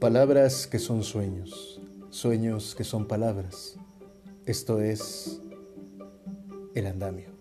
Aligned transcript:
Palabras 0.00 0.68
que 0.68 0.78
son 0.78 1.02
sueños, 1.02 1.80
sueños 2.10 2.76
que 2.76 2.84
son 2.84 3.08
palabras. 3.08 3.76
Esto 4.46 4.80
es 4.80 5.40
el 6.76 6.86
andamio. 6.86 7.32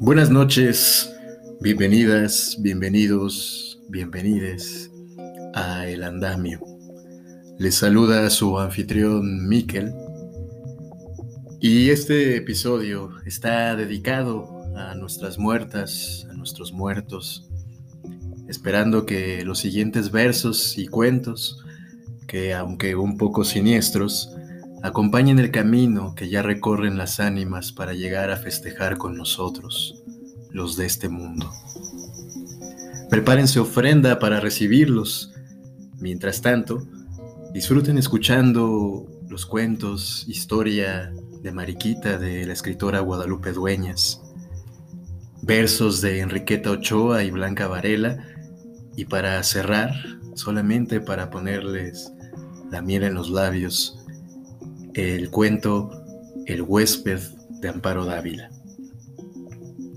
Buenas 0.00 0.30
noches, 0.30 1.14
bienvenidas, 1.60 2.56
bienvenidos, 2.58 3.82
bienvenides 3.90 4.95
a 5.66 5.88
El 5.88 6.04
Andamio. 6.04 6.60
Les 7.58 7.74
saluda 7.74 8.30
su 8.30 8.58
anfitrión 8.58 9.48
Miquel 9.48 9.92
y 11.60 11.90
este 11.90 12.36
episodio 12.36 13.10
está 13.24 13.74
dedicado 13.74 14.62
a 14.76 14.94
nuestras 14.94 15.38
muertas, 15.38 16.26
a 16.30 16.34
nuestros 16.34 16.72
muertos, 16.72 17.48
esperando 18.48 19.06
que 19.06 19.44
los 19.44 19.58
siguientes 19.58 20.12
versos 20.12 20.78
y 20.78 20.86
cuentos, 20.86 21.64
que 22.28 22.54
aunque 22.54 22.94
un 22.94 23.18
poco 23.18 23.42
siniestros, 23.42 24.30
acompañen 24.84 25.40
el 25.40 25.50
camino 25.50 26.14
que 26.14 26.28
ya 26.28 26.42
recorren 26.42 26.96
las 26.96 27.18
ánimas 27.18 27.72
para 27.72 27.92
llegar 27.92 28.30
a 28.30 28.36
festejar 28.36 28.98
con 28.98 29.16
nosotros, 29.16 30.04
los 30.50 30.76
de 30.76 30.86
este 30.86 31.08
mundo. 31.08 31.50
Prepárense 33.10 33.58
ofrenda 33.58 34.18
para 34.18 34.38
recibirlos. 34.38 35.32
Mientras 35.98 36.42
tanto, 36.42 36.86
disfruten 37.54 37.96
escuchando 37.96 39.06
los 39.30 39.46
cuentos, 39.46 40.24
historia 40.28 41.12
de 41.42 41.52
Mariquita 41.52 42.18
de 42.18 42.44
la 42.46 42.52
escritora 42.52 43.00
Guadalupe 43.00 43.52
Dueñas, 43.52 44.20
versos 45.42 46.02
de 46.02 46.20
Enriqueta 46.20 46.70
Ochoa 46.70 47.24
y 47.24 47.30
Blanca 47.30 47.66
Varela, 47.66 48.22
y 48.94 49.06
para 49.06 49.42
cerrar, 49.42 49.92
solamente 50.34 51.00
para 51.00 51.30
ponerles 51.30 52.12
la 52.70 52.82
miel 52.82 53.04
en 53.04 53.14
los 53.14 53.30
labios, 53.30 54.04
el 54.94 55.30
cuento 55.30 55.90
El 56.46 56.62
huésped 56.62 57.20
de 57.60 57.68
Amparo 57.68 58.04
Dávila. 58.04 58.50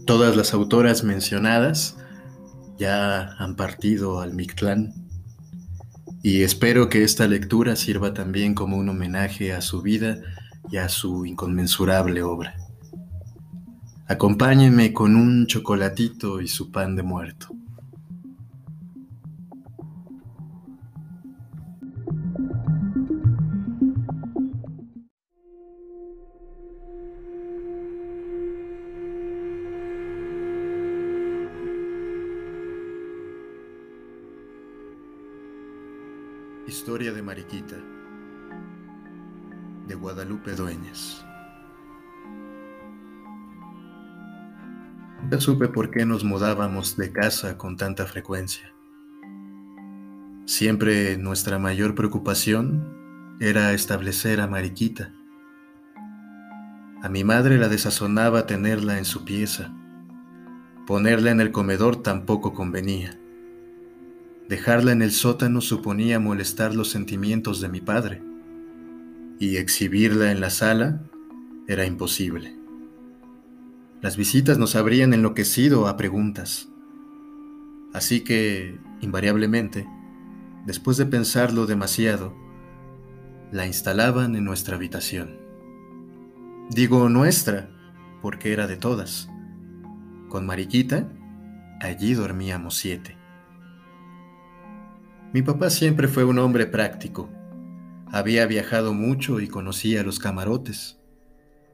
Todas 0.06 0.36
las 0.36 0.54
autoras 0.54 1.04
mencionadas 1.04 1.98
ya 2.78 3.34
han 3.38 3.56
partido 3.56 4.22
al 4.22 4.34
Mictlán 4.34 5.09
y 6.22 6.44
espero 6.44 6.90
que 6.90 7.04
esta 7.04 7.28
lectura 7.28 7.76
sirva 7.76 8.14
también 8.14 8.54
como 8.54 8.78
un 8.78 8.90
homenaje 8.90 9.54
a 9.54 9.62
su 9.62 9.82
vida 9.82 10.18
y 10.70 10.78
a 10.78 10.90
su 10.90 11.26
inconmensurable 11.26 12.24
obra. 12.24 12.56
Acompáñenme 14.08 14.92
con 14.92 15.16
un 15.16 15.46
chocolatito 15.48 16.42
y 16.42 16.48
su 16.48 16.72
pan 16.72 16.96
de 16.96 17.04
muerto. 17.04 17.50
Historia 36.70 37.12
de 37.12 37.24
Mariquita 37.24 37.78
de 39.88 39.96
Guadalupe 39.96 40.52
Dueñas. 40.52 41.26
Ya 45.32 45.42
supe 45.42 45.68
por 45.68 45.90
qué 45.90 46.06
nos 46.06 46.24
mudábamos 46.24 46.96
de 46.96 47.12
casa 47.12 47.58
con 47.58 47.76
tanta 47.76 48.06
frecuencia. 48.06 48.72
Siempre 50.46 51.18
nuestra 51.18 51.58
mayor 51.58 51.96
preocupación 51.96 53.36
era 53.40 53.74
establecer 53.74 54.40
a 54.40 54.46
Mariquita. 54.46 55.12
A 57.02 57.10
mi 57.10 57.24
madre 57.24 57.58
la 57.58 57.68
desazonaba 57.68 58.46
tenerla 58.46 59.00
en 59.00 59.06
su 59.06 59.26
pieza. 59.26 59.74
Ponerla 60.86 61.32
en 61.32 61.42
el 61.42 61.52
comedor 61.52 62.04
tampoco 62.04 62.54
convenía. 62.54 63.19
Dejarla 64.50 64.94
en 64.94 65.04
el 65.04 65.12
sótano 65.12 65.62
suponía 65.62 66.20
molestar 66.20 66.74
los 66.74 66.90
sentimientos 66.90 67.62
de 67.62 67.70
mi 67.70 67.82
padre, 67.82 68.24
y 69.38 69.58
exhibirla 69.58 70.32
en 70.32 70.42
la 70.42 70.50
sala 70.50 71.04
era 71.68 71.86
imposible. 71.86 72.56
Las 74.02 74.18
visitas 74.18 74.58
nos 74.58 74.76
habrían 74.76 75.14
enloquecido 75.14 75.88
a 75.88 75.98
preguntas. 75.98 76.68
Así 77.94 78.22
que, 78.22 78.80
invariablemente, 79.02 79.88
después 80.66 80.98
de 80.98 81.06
pensarlo 81.06 81.68
demasiado, 81.68 82.34
la 83.52 83.68
instalaban 83.68 84.36
en 84.36 84.46
nuestra 84.46 84.78
habitación. 84.78 85.38
Digo 86.72 87.08
nuestra, 87.08 87.70
porque 88.24 88.52
era 88.52 88.66
de 88.66 88.78
todas. 88.78 89.30
Con 90.28 90.48
Mariquita, 90.48 91.08
allí 91.82 92.16
dormíamos 92.16 92.76
siete. 92.76 93.19
Mi 95.32 95.44
papá 95.44 95.70
siempre 95.70 96.08
fue 96.08 96.24
un 96.24 96.40
hombre 96.40 96.66
práctico. 96.66 97.30
Había 98.08 98.48
viajado 98.48 98.96
mucho 98.96 99.40
y 99.40 99.48
conocía 99.48 100.02
los 100.02 100.18
camarotes. 100.18 100.98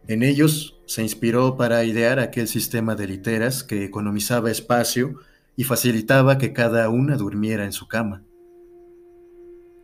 En 0.07 0.23
ellos 0.23 0.81
se 0.87 1.03
inspiró 1.03 1.55
para 1.55 1.85
idear 1.85 2.19
aquel 2.19 2.49
sistema 2.49 2.95
de 2.95 3.07
literas 3.07 3.63
que 3.63 3.85
economizaba 3.85 4.51
espacio 4.51 5.19
y 5.55 5.63
facilitaba 5.63 6.37
que 6.37 6.51
cada 6.51 6.89
una 6.89 7.15
durmiera 7.15 7.63
en 7.63 7.71
su 7.71 7.87
cama. 7.87 8.23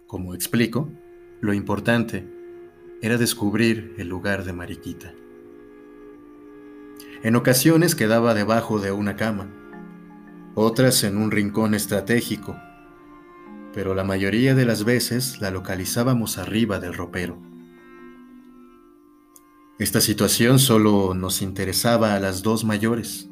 Como 0.05 0.35
explico, 0.35 0.89
lo 1.39 1.53
importante 1.53 2.27
era 3.01 3.17
descubrir 3.17 3.95
el 3.97 4.09
lugar 4.09 4.43
de 4.43 4.51
Mariquita. 4.51 5.13
En 7.23 7.37
ocasiones 7.37 7.95
quedaba 7.95 8.33
debajo 8.33 8.79
de 8.79 8.91
una 8.91 9.15
cama, 9.15 9.49
otras 10.55 11.05
en 11.05 11.15
un 11.15 11.31
rincón 11.31 11.73
estratégico 11.73 12.57
pero 13.73 13.95
la 13.95 14.03
mayoría 14.03 14.55
de 14.55 14.65
las 14.65 14.83
veces 14.83 15.39
la 15.41 15.51
localizábamos 15.51 16.37
arriba 16.37 16.79
del 16.79 16.93
ropero. 16.93 17.41
Esta 19.79 20.01
situación 20.01 20.59
solo 20.59 21.13
nos 21.13 21.41
interesaba 21.41 22.13
a 22.15 22.19
las 22.19 22.43
dos 22.43 22.63
mayores. 22.65 23.29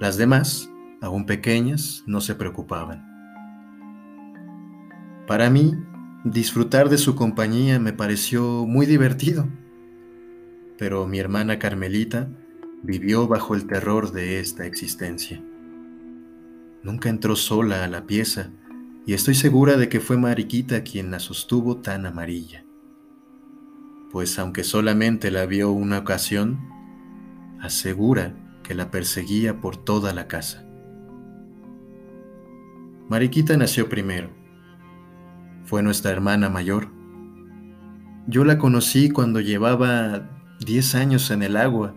Las 0.00 0.16
demás, 0.16 0.70
aún 1.02 1.26
pequeñas, 1.26 2.02
no 2.06 2.20
se 2.20 2.34
preocupaban. 2.34 3.04
Para 5.26 5.50
mí, 5.50 5.74
disfrutar 6.24 6.88
de 6.88 6.98
su 6.98 7.14
compañía 7.14 7.78
me 7.78 7.92
pareció 7.92 8.66
muy 8.66 8.86
divertido, 8.86 9.48
pero 10.78 11.06
mi 11.06 11.18
hermana 11.18 11.58
Carmelita 11.58 12.28
vivió 12.82 13.26
bajo 13.26 13.54
el 13.54 13.66
terror 13.66 14.12
de 14.12 14.40
esta 14.40 14.66
existencia. 14.66 15.42
Nunca 16.82 17.08
entró 17.08 17.36
sola 17.36 17.84
a 17.84 17.88
la 17.88 18.06
pieza, 18.06 18.50
y 19.06 19.12
estoy 19.12 19.34
segura 19.34 19.76
de 19.76 19.88
que 19.88 20.00
fue 20.00 20.16
Mariquita 20.16 20.82
quien 20.82 21.10
la 21.10 21.18
sostuvo 21.18 21.78
tan 21.78 22.06
amarilla, 22.06 22.64
pues 24.10 24.38
aunque 24.38 24.64
solamente 24.64 25.30
la 25.30 25.44
vio 25.44 25.72
una 25.72 25.98
ocasión, 25.98 26.58
asegura 27.60 28.34
que 28.62 28.74
la 28.74 28.90
perseguía 28.90 29.60
por 29.60 29.76
toda 29.76 30.14
la 30.14 30.26
casa. 30.26 30.66
Mariquita 33.08 33.56
nació 33.58 33.90
primero. 33.90 34.30
Fue 35.64 35.82
nuestra 35.82 36.10
hermana 36.10 36.48
mayor. 36.48 36.88
Yo 38.26 38.44
la 38.44 38.56
conocí 38.56 39.10
cuando 39.10 39.40
llevaba 39.40 40.30
10 40.64 40.94
años 40.94 41.30
en 41.30 41.42
el 41.42 41.58
agua 41.58 41.94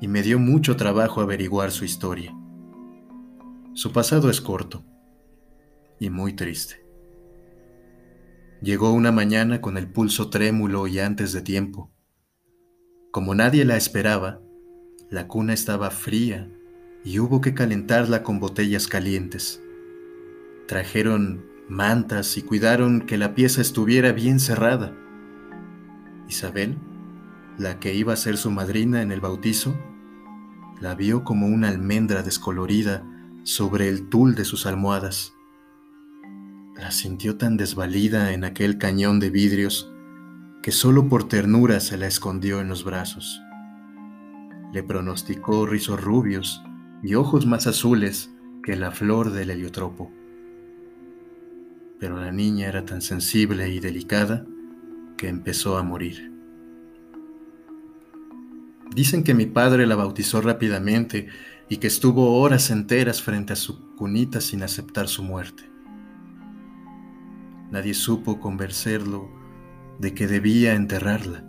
y 0.00 0.08
me 0.08 0.22
dio 0.22 0.38
mucho 0.38 0.76
trabajo 0.76 1.20
averiguar 1.20 1.70
su 1.70 1.84
historia. 1.84 2.34
Su 3.74 3.92
pasado 3.92 4.30
es 4.30 4.40
corto 4.40 4.84
y 6.00 6.10
muy 6.10 6.32
triste. 6.32 6.84
Llegó 8.62 8.92
una 8.92 9.12
mañana 9.12 9.60
con 9.60 9.76
el 9.76 9.86
pulso 9.86 10.30
trémulo 10.30 10.86
y 10.86 10.98
antes 10.98 11.32
de 11.32 11.42
tiempo. 11.42 11.92
Como 13.12 13.34
nadie 13.34 13.64
la 13.64 13.76
esperaba, 13.76 14.40
la 15.10 15.28
cuna 15.28 15.52
estaba 15.52 15.90
fría 15.90 16.50
y 17.04 17.18
hubo 17.20 17.40
que 17.40 17.54
calentarla 17.54 18.22
con 18.22 18.40
botellas 18.40 18.88
calientes. 18.88 19.62
Trajeron 20.66 21.44
mantas 21.68 22.36
y 22.36 22.42
cuidaron 22.42 23.02
que 23.02 23.18
la 23.18 23.34
pieza 23.34 23.60
estuviera 23.60 24.12
bien 24.12 24.40
cerrada. 24.40 24.94
Isabel, 26.28 26.78
la 27.58 27.78
que 27.78 27.94
iba 27.94 28.12
a 28.12 28.16
ser 28.16 28.36
su 28.36 28.50
madrina 28.50 29.02
en 29.02 29.12
el 29.12 29.20
bautizo, 29.20 29.74
la 30.80 30.94
vio 30.94 31.24
como 31.24 31.46
una 31.46 31.68
almendra 31.68 32.22
descolorida 32.22 33.04
sobre 33.42 33.88
el 33.88 34.08
tul 34.08 34.34
de 34.34 34.44
sus 34.44 34.66
almohadas 34.66 35.34
La 36.80 36.90
sintió 36.90 37.36
tan 37.36 37.58
desvalida 37.58 38.32
en 38.32 38.42
aquel 38.42 38.78
cañón 38.78 39.20
de 39.20 39.28
vidrios 39.28 39.92
que 40.62 40.72
solo 40.72 41.10
por 41.10 41.28
ternura 41.28 41.78
se 41.78 41.98
la 41.98 42.06
escondió 42.06 42.62
en 42.62 42.68
los 42.68 42.84
brazos. 42.84 43.42
Le 44.72 44.82
pronosticó 44.82 45.66
rizos 45.66 46.00
rubios 46.00 46.62
y 47.02 47.16
ojos 47.16 47.44
más 47.44 47.66
azules 47.66 48.30
que 48.62 48.76
la 48.76 48.92
flor 48.92 49.30
del 49.30 49.50
heliotropo. 49.50 50.10
Pero 51.98 52.18
la 52.18 52.32
niña 52.32 52.68
era 52.68 52.86
tan 52.86 53.02
sensible 53.02 53.68
y 53.68 53.78
delicada 53.78 54.46
que 55.18 55.28
empezó 55.28 55.76
a 55.76 55.82
morir. 55.82 56.32
Dicen 58.94 59.22
que 59.22 59.34
mi 59.34 59.44
padre 59.44 59.86
la 59.86 59.96
bautizó 59.96 60.40
rápidamente 60.40 61.28
y 61.68 61.76
que 61.76 61.88
estuvo 61.88 62.40
horas 62.40 62.70
enteras 62.70 63.20
frente 63.20 63.52
a 63.52 63.56
su 63.56 63.94
cunita 63.96 64.40
sin 64.40 64.62
aceptar 64.62 65.06
su 65.08 65.22
muerte. 65.22 65.70
Nadie 67.70 67.94
supo 67.94 68.40
convencerlo 68.40 69.30
de 69.98 70.14
que 70.14 70.26
debía 70.26 70.74
enterrarla. 70.74 71.44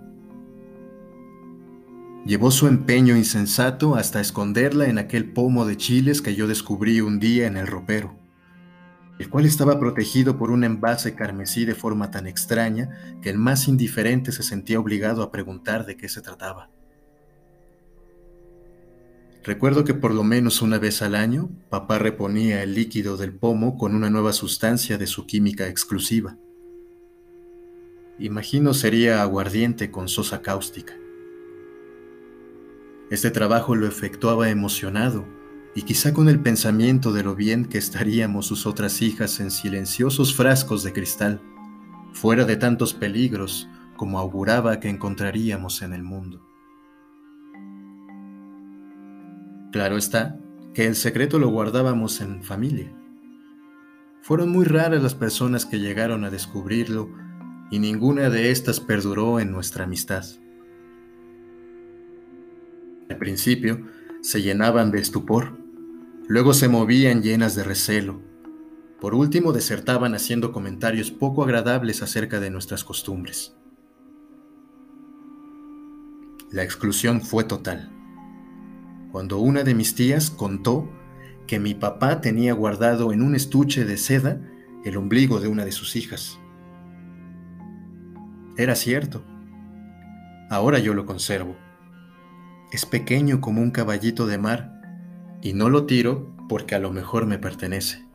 Llevó 2.26 2.52
su 2.52 2.68
empeño 2.68 3.18
insensato 3.18 3.96
hasta 3.96 4.22
esconderla 4.22 4.86
en 4.86 5.00
aquel 5.00 5.34
pomo 5.34 5.66
de 5.66 5.78
chiles 5.78 6.22
que 6.22 6.36
yo 6.36 6.48
descubrí 6.48 7.02
un 7.02 7.20
día 7.20 7.48
en 7.48 7.58
el 7.58 7.66
ropero, 7.66 8.16
el 9.18 9.30
cual 9.30 9.46
estaba 9.46 9.80
protegido 9.80 10.38
por 10.38 10.52
un 10.52 10.64
envase 10.64 11.16
carmesí 11.16 11.66
de 11.66 11.74
forma 11.74 12.12
tan 12.12 12.28
extraña 12.28 13.18
que 13.24 13.32
el 13.32 13.40
más 13.40 13.68
indiferente 13.68 14.32
se 14.32 14.44
sentía 14.44 14.80
obligado 14.80 15.24
a 15.24 15.32
preguntar 15.32 15.88
de 15.88 15.98
qué 15.98 16.10
se 16.10 16.22
trataba. 16.22 16.70
Recuerdo 19.44 19.84
que 19.84 19.96
por 19.96 20.14
lo 20.14 20.24
menos 20.24 20.62
una 20.62 20.78
vez 20.78 21.02
al 21.02 21.16
año, 21.16 21.50
papá 21.70 21.98
reponía 21.98 22.62
el 22.62 22.76
líquido 22.76 23.18
del 23.18 23.34
pomo 23.34 23.76
con 23.76 23.96
una 23.96 24.12
nueva 24.12 24.34
sustancia 24.34 25.00
de 25.00 25.08
su 25.08 25.26
química 25.26 25.68
exclusiva. 25.68 26.38
Imagino 28.20 28.76
sería 28.76 29.24
aguardiente 29.24 29.90
con 29.90 30.10
sosa 30.10 30.44
cáustica. 30.44 30.96
Este 33.10 33.32
trabajo 33.32 33.76
lo 33.76 33.88
efectuaba 33.88 34.50
emocionado 34.50 35.26
y 35.74 35.82
quizá 35.84 36.14
con 36.14 36.30
el 36.30 36.40
pensamiento 36.40 37.12
de 37.12 37.24
lo 37.24 37.34
bien 37.36 37.66
que 37.66 37.80
estaríamos 37.80 38.46
sus 38.46 38.68
otras 38.68 39.02
hijas 39.02 39.40
en 39.40 39.50
silenciosos 39.50 40.36
frascos 40.36 40.84
de 40.84 40.94
cristal, 40.94 41.42
fuera 42.14 42.46
de 42.46 42.58
tantos 42.58 42.94
peligros 42.94 43.68
como 43.98 44.20
auguraba 44.20 44.80
que 44.80 44.90
encontraríamos 44.90 45.82
en 45.82 45.94
el 45.94 46.04
mundo. 46.04 46.51
Claro 49.72 49.96
está 49.96 50.38
que 50.74 50.86
el 50.86 50.96
secreto 50.96 51.40
lo 51.40 51.48
guardábamos 51.48 52.20
en 52.20 52.44
familia. 52.44 52.92
Fueron 54.22 54.50
muy 54.50 54.66
raras 54.66 55.02
las 55.02 55.16
personas 55.16 55.66
que 55.66 55.80
llegaron 55.80 56.26
a 56.26 56.30
descubrirlo 56.30 57.10
y 57.72 57.80
ninguna 57.80 58.30
de 58.30 58.52
estas 58.52 58.82
perduró 58.82 59.40
en 59.40 59.52
nuestra 59.52 59.86
amistad. 59.86 60.26
Al 63.10 63.18
principio 63.18 63.88
se 64.22 64.42
llenaban 64.42 64.92
de 64.92 65.00
estupor, 65.00 65.58
luego 66.28 66.54
se 66.54 66.68
movían 66.68 67.24
llenas 67.24 67.56
de 67.56 67.64
recelo, 67.64 68.22
por 69.00 69.16
último 69.16 69.54
desertaban 69.54 70.14
haciendo 70.14 70.52
comentarios 70.52 71.12
poco 71.12 71.44
agradables 71.44 72.02
acerca 72.04 72.42
de 72.42 72.52
nuestras 72.52 72.84
costumbres. 72.84 73.56
La 76.52 76.64
exclusión 76.64 77.22
fue 77.22 77.46
total 77.46 78.01
cuando 79.12 79.40
una 79.40 79.64
de 79.64 79.76
mis 79.76 79.94
tías 79.96 80.32
contó 80.32 80.90
que 81.48 81.60
mi 81.60 81.74
papá 81.74 82.22
tenía 82.22 82.54
guardado 82.54 83.12
en 83.12 83.22
un 83.22 83.36
estuche 83.36 83.84
de 83.84 83.98
seda 83.98 84.42
el 84.86 84.98
ombligo 84.98 85.40
de 85.40 85.48
una 85.48 85.66
de 85.66 85.72
sus 85.72 85.96
hijas. 85.96 86.40
Era 88.58 88.76
cierto. 88.76 89.24
Ahora 90.50 90.80
yo 90.80 90.94
lo 90.94 91.06
conservo. 91.06 91.56
Es 92.72 92.86
pequeño 92.86 93.42
como 93.42 93.62
un 93.62 93.72
caballito 93.72 94.28
de 94.28 94.38
mar 94.38 94.82
y 95.42 95.54
no 95.54 95.70
lo 95.70 95.86
tiro 95.86 96.36
porque 96.48 96.76
a 96.76 96.80
lo 96.80 96.92
mejor 96.92 97.26
me 97.26 97.38
pertenece. 97.38 98.06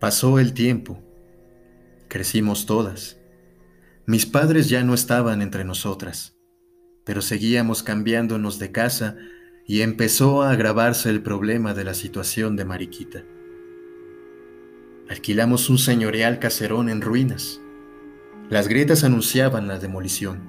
Pasó 0.00 0.40
el 0.40 0.54
tiempo. 0.54 1.00
Crecimos 2.08 2.66
todas. 2.66 3.18
Mis 4.06 4.26
padres 4.26 4.68
ya 4.68 4.82
no 4.82 4.94
estaban 4.94 5.40
entre 5.40 5.64
nosotras 5.64 6.36
pero 7.04 7.22
seguíamos 7.22 7.82
cambiándonos 7.82 8.58
de 8.58 8.72
casa 8.72 9.16
y 9.66 9.80
empezó 9.82 10.42
a 10.42 10.50
agravarse 10.50 11.10
el 11.10 11.22
problema 11.22 11.74
de 11.74 11.84
la 11.84 11.94
situación 11.94 12.56
de 12.56 12.64
Mariquita. 12.64 13.24
Alquilamos 15.08 15.68
un 15.68 15.78
señorial 15.78 16.38
caserón 16.38 16.88
en 16.88 17.00
ruinas. 17.00 17.60
Las 18.48 18.68
grietas 18.68 19.04
anunciaban 19.04 19.68
la 19.68 19.78
demolición. 19.78 20.40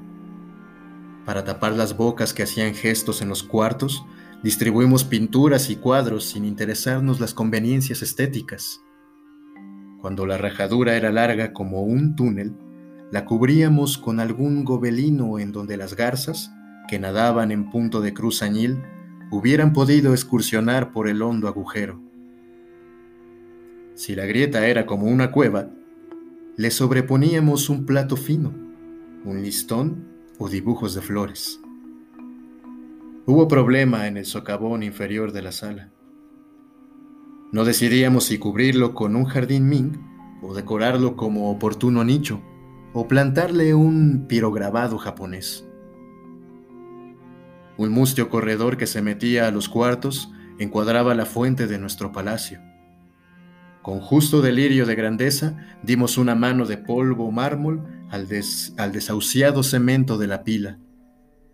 Para 1.26 1.44
tapar 1.44 1.74
las 1.74 1.96
bocas 1.96 2.34
que 2.34 2.44
hacían 2.44 2.74
gestos 2.74 3.22
en 3.22 3.30
los 3.30 3.44
cuartos, 3.44 4.06
distribuimos 4.44 5.04
pinturas 5.04 5.70
y 5.70 5.78
cuadros 5.78 6.26
sin 6.26 6.46
interesarnos 6.46 7.20
las 7.20 7.34
conveniencias 7.34 8.02
estéticas. 8.02 8.82
Cuando 10.02 10.26
la 10.26 10.38
rajadura 10.38 10.98
era 10.98 11.12
larga 11.12 11.54
como 11.54 11.84
un 11.84 12.16
túnel, 12.16 12.54
la 13.13 13.25
cubríamos 13.25 14.00
con 14.00 14.19
algún 14.19 14.65
gobelino 14.65 15.38
en 15.38 15.51
donde 15.51 15.77
las 15.77 15.95
garzas, 15.95 16.51
que 16.88 16.98
nadaban 16.98 17.51
en 17.51 17.69
punto 17.69 18.01
de 18.01 18.12
cruz 18.12 18.42
añil, 18.42 18.81
hubieran 19.30 19.71
podido 19.71 20.13
excursionar 20.13 20.92
por 20.92 21.07
el 21.07 21.21
hondo 21.21 21.48
agujero. 21.48 22.01
Si 23.94 24.15
la 24.15 24.25
grieta 24.25 24.65
era 24.65 24.88
como 24.88 25.06
una 25.06 25.31
cueva, 25.31 25.69
le 26.57 26.71
sobreponíamos 26.71 27.69
un 27.69 27.86
plato 27.86 28.18
fino, 28.18 28.51
un 29.24 29.44
listón 29.44 30.07
o 30.39 30.50
dibujos 30.50 30.95
de 30.95 31.01
flores. 31.01 31.62
Hubo 33.27 33.48
problema 33.48 34.07
en 34.07 34.18
el 34.18 34.25
socavón 34.25 34.81
inferior 34.81 35.33
de 35.33 35.42
la 35.44 35.51
sala. 35.51 35.92
No 37.51 37.63
decidíamos 37.63 38.24
si 38.24 38.39
cubrirlo 38.39 38.95
con 38.95 39.15
un 39.15 39.25
jardín 39.25 39.69
ming 39.69 40.00
o 40.42 40.56
decorarlo 40.56 41.15
como 41.15 41.51
oportuno 41.51 42.04
nicho 42.04 42.42
o 42.94 43.07
plantarle 43.07 43.74
un 43.74 44.28
pirograbado 44.28 44.98
japonés. 44.98 45.68
Un 47.75 47.90
mustio 47.90 48.30
corredor 48.30 48.78
que 48.78 48.86
se 48.86 49.01
metía 49.01 49.48
a 49.48 49.51
los 49.51 49.68
cuartos 49.68 50.31
encuadraba 50.60 51.15
la 51.15 51.25
fuente 51.25 51.65
de 51.65 51.79
nuestro 51.79 52.12
palacio. 52.12 52.62
Con 53.82 54.00
justo 54.00 54.41
delirio 54.41 54.86
de 54.86 54.96
grandeza 54.96 55.58
dimos 55.82 56.18
una 56.18 56.36
mano 56.36 56.65
de 56.65 56.77
polvo 56.77 57.32
mármol 57.32 57.84
al, 58.12 58.27
al 58.77 58.91
desahuciado 58.91 59.63
cemento 59.63 60.18
de 60.18 60.27
la 60.27 60.44
pila, 60.44 60.79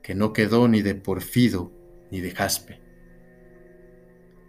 que 0.03 0.13
no 0.13 0.33
quedó 0.33 0.67
ni 0.67 0.81
de 0.81 0.93
porfido 0.95 1.71
ni 2.11 2.19
de 2.19 2.31
jaspe, 2.31 2.81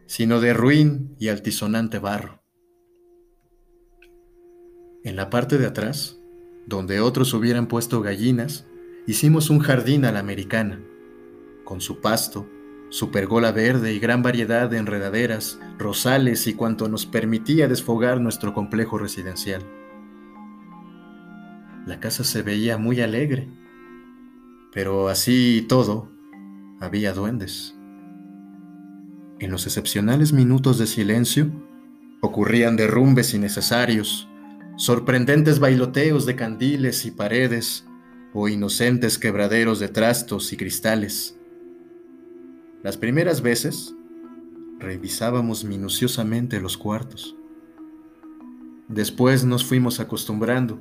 sino 0.06 0.40
de 0.40 0.52
ruin 0.52 1.14
y 1.18 1.28
altisonante 1.28 1.98
barro. 2.00 2.42
En 5.04 5.16
la 5.16 5.30
parte 5.30 5.56
de 5.56 5.66
atrás, 5.66 6.19
donde 6.70 7.00
otros 7.00 7.34
hubieran 7.34 7.66
puesto 7.66 8.00
gallinas, 8.00 8.64
hicimos 9.04 9.50
un 9.50 9.58
jardín 9.58 10.04
a 10.04 10.12
la 10.12 10.20
americana, 10.20 10.80
con 11.64 11.80
su 11.80 12.00
pasto, 12.00 12.48
su 12.90 13.10
pergola 13.10 13.50
verde 13.50 13.92
y 13.92 13.98
gran 13.98 14.22
variedad 14.22 14.70
de 14.70 14.78
enredaderas, 14.78 15.58
rosales 15.78 16.46
y 16.46 16.54
cuanto 16.54 16.88
nos 16.88 17.06
permitía 17.06 17.66
desfogar 17.66 18.20
nuestro 18.20 18.54
complejo 18.54 18.98
residencial. 18.98 19.62
La 21.86 21.98
casa 21.98 22.22
se 22.22 22.42
veía 22.42 22.78
muy 22.78 23.00
alegre, 23.00 23.48
pero 24.72 25.08
así 25.08 25.58
y 25.58 25.62
todo, 25.62 26.08
había 26.78 27.12
duendes. 27.12 27.74
En 29.40 29.50
los 29.50 29.66
excepcionales 29.66 30.32
minutos 30.32 30.78
de 30.78 30.86
silencio, 30.86 31.50
ocurrían 32.20 32.76
derrumbes 32.76 33.34
innecesarios, 33.34 34.29
sorprendentes 34.80 35.58
bailoteos 35.58 36.24
de 36.24 36.36
candiles 36.36 37.04
y 37.04 37.10
paredes 37.10 37.84
o 38.32 38.48
inocentes 38.48 39.18
quebraderos 39.18 39.78
de 39.78 39.88
trastos 39.88 40.54
y 40.54 40.56
cristales. 40.56 41.38
Las 42.82 42.96
primeras 42.96 43.42
veces 43.42 43.94
revisábamos 44.78 45.64
minuciosamente 45.64 46.62
los 46.62 46.78
cuartos. 46.78 47.36
Después 48.88 49.44
nos 49.44 49.66
fuimos 49.66 50.00
acostumbrando 50.00 50.80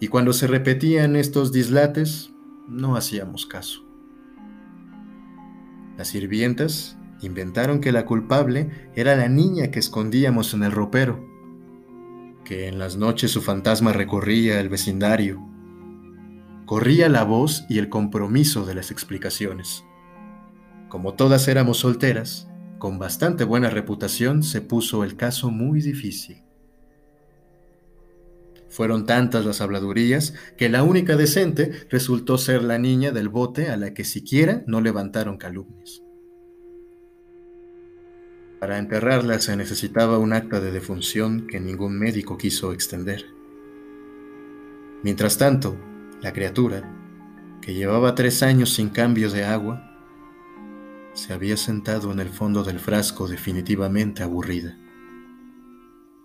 y 0.00 0.08
cuando 0.08 0.32
se 0.32 0.48
repetían 0.48 1.14
estos 1.14 1.52
dislates 1.52 2.32
no 2.66 2.96
hacíamos 2.96 3.46
caso. 3.46 3.86
Las 5.96 6.08
sirvientas 6.08 6.98
inventaron 7.20 7.80
que 7.80 7.92
la 7.92 8.04
culpable 8.04 8.90
era 8.96 9.14
la 9.14 9.28
niña 9.28 9.70
que 9.70 9.78
escondíamos 9.78 10.54
en 10.54 10.64
el 10.64 10.72
ropero 10.72 11.31
que 12.44 12.68
en 12.68 12.78
las 12.78 12.96
noches 12.96 13.30
su 13.30 13.42
fantasma 13.42 13.92
recorría 13.92 14.60
el 14.60 14.68
vecindario. 14.68 15.40
Corría 16.66 17.08
la 17.08 17.24
voz 17.24 17.64
y 17.68 17.78
el 17.78 17.88
compromiso 17.88 18.64
de 18.64 18.74
las 18.74 18.90
explicaciones. 18.90 19.84
Como 20.88 21.14
todas 21.14 21.48
éramos 21.48 21.78
solteras, 21.78 22.48
con 22.78 22.98
bastante 22.98 23.44
buena 23.44 23.70
reputación 23.70 24.42
se 24.42 24.60
puso 24.60 25.04
el 25.04 25.16
caso 25.16 25.50
muy 25.50 25.80
difícil. 25.80 26.42
Fueron 28.68 29.06
tantas 29.06 29.44
las 29.44 29.60
habladurías 29.60 30.34
que 30.56 30.68
la 30.68 30.82
única 30.82 31.14
decente 31.16 31.86
resultó 31.90 32.38
ser 32.38 32.62
la 32.64 32.78
niña 32.78 33.12
del 33.12 33.28
bote 33.28 33.68
a 33.68 33.76
la 33.76 33.92
que 33.92 34.04
siquiera 34.04 34.64
no 34.66 34.80
levantaron 34.80 35.36
calumnias. 35.36 36.01
Para 38.62 38.78
enterrarla 38.78 39.40
se 39.40 39.56
necesitaba 39.56 40.18
un 40.18 40.32
acta 40.32 40.60
de 40.60 40.70
defunción 40.70 41.48
que 41.48 41.58
ningún 41.58 41.98
médico 41.98 42.38
quiso 42.38 42.72
extender. 42.72 43.26
Mientras 45.02 45.36
tanto, 45.36 45.76
la 46.20 46.32
criatura, 46.32 46.88
que 47.60 47.74
llevaba 47.74 48.14
tres 48.14 48.40
años 48.44 48.72
sin 48.72 48.90
cambio 48.90 49.32
de 49.32 49.42
agua, 49.42 49.82
se 51.12 51.32
había 51.32 51.56
sentado 51.56 52.12
en 52.12 52.20
el 52.20 52.28
fondo 52.28 52.62
del 52.62 52.78
frasco 52.78 53.26
definitivamente 53.26 54.22
aburrida. 54.22 54.78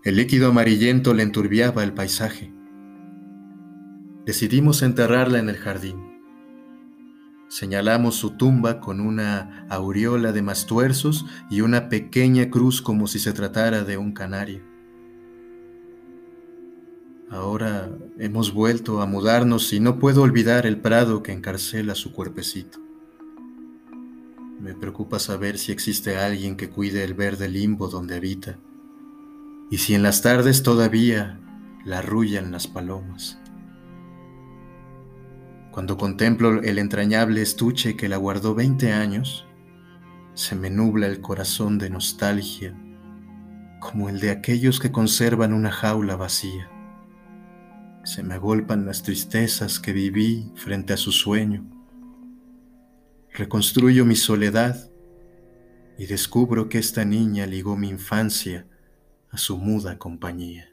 El 0.03 0.17
líquido 0.17 0.49
amarillento 0.49 1.15
le 1.15 1.23
enturbiaba 1.23 1.83
el 1.83 1.95
paisaje. 1.95 2.53
Decidimos 4.27 4.83
enterrarla 4.83 5.39
en 5.39 5.49
el 5.49 5.57
jardín. 5.57 6.16
Señalamos 7.49 8.15
su 8.15 8.31
tumba 8.31 8.81
con 8.81 8.99
una 8.99 9.65
aureola 9.69 10.33
de 10.33 10.41
mastuerzos 10.41 11.25
y 11.49 11.61
una 11.61 11.87
pequeña 11.87 12.49
cruz 12.49 12.81
como 12.81 13.07
si 13.07 13.19
se 13.19 13.31
tratara 13.31 13.83
de 13.83 13.97
un 13.97 14.11
canario. 14.11 14.61
Ahora 17.29 17.89
hemos 18.17 18.53
vuelto 18.53 19.01
a 19.01 19.05
mudarnos 19.05 19.71
y 19.73 19.79
no 19.79 19.99
puedo 19.99 20.21
olvidar 20.21 20.65
el 20.65 20.79
prado 20.79 21.23
que 21.23 21.33
encarcela 21.33 21.95
su 21.95 22.13
cuerpecito. 22.13 22.79
Me 24.59 24.73
preocupa 24.73 25.19
saber 25.19 25.57
si 25.57 25.71
existe 25.71 26.17
alguien 26.17 26.57
que 26.57 26.69
cuide 26.69 27.03
el 27.03 27.13
verde 27.13 27.47
limbo 27.47 27.87
donde 27.87 28.15
habita 28.15 28.57
y 29.69 29.77
si 29.77 29.93
en 29.93 30.03
las 30.03 30.21
tardes 30.21 30.63
todavía 30.63 31.39
la 31.85 31.99
arrullan 31.99 32.51
las 32.51 32.67
palomas. 32.67 33.37
Cuando 35.77 35.95
contemplo 35.95 36.63
el 36.63 36.79
entrañable 36.79 37.43
estuche 37.43 37.95
que 37.95 38.09
la 38.09 38.17
guardó 38.17 38.55
veinte 38.55 38.93
años, 38.93 39.45
se 40.33 40.55
me 40.55 40.71
nubla 40.71 41.05
el 41.05 41.21
corazón 41.21 41.77
de 41.77 41.91
nostalgia, 41.91 42.75
como 43.79 44.09
el 44.09 44.19
de 44.19 44.31
aquellos 44.31 44.79
que 44.79 44.91
conservan 44.91 45.53
una 45.53 45.69
jaula 45.69 46.15
vacía. 46.15 46.67
Se 48.03 48.23
me 48.23 48.33
agolpan 48.33 48.87
las 48.87 49.03
tristezas 49.03 49.79
que 49.79 49.93
viví 49.93 50.51
frente 50.55 50.93
a 50.93 50.97
su 50.97 51.11
sueño. 51.11 51.63
Reconstruyo 53.31 54.03
mi 54.03 54.15
soledad 54.15 54.89
y 55.99 56.07
descubro 56.07 56.69
que 56.69 56.79
esta 56.79 57.05
niña 57.05 57.45
ligó 57.45 57.77
mi 57.77 57.89
infancia 57.89 58.65
a 59.29 59.37
su 59.37 59.59
muda 59.59 59.99
compañía. 59.99 60.71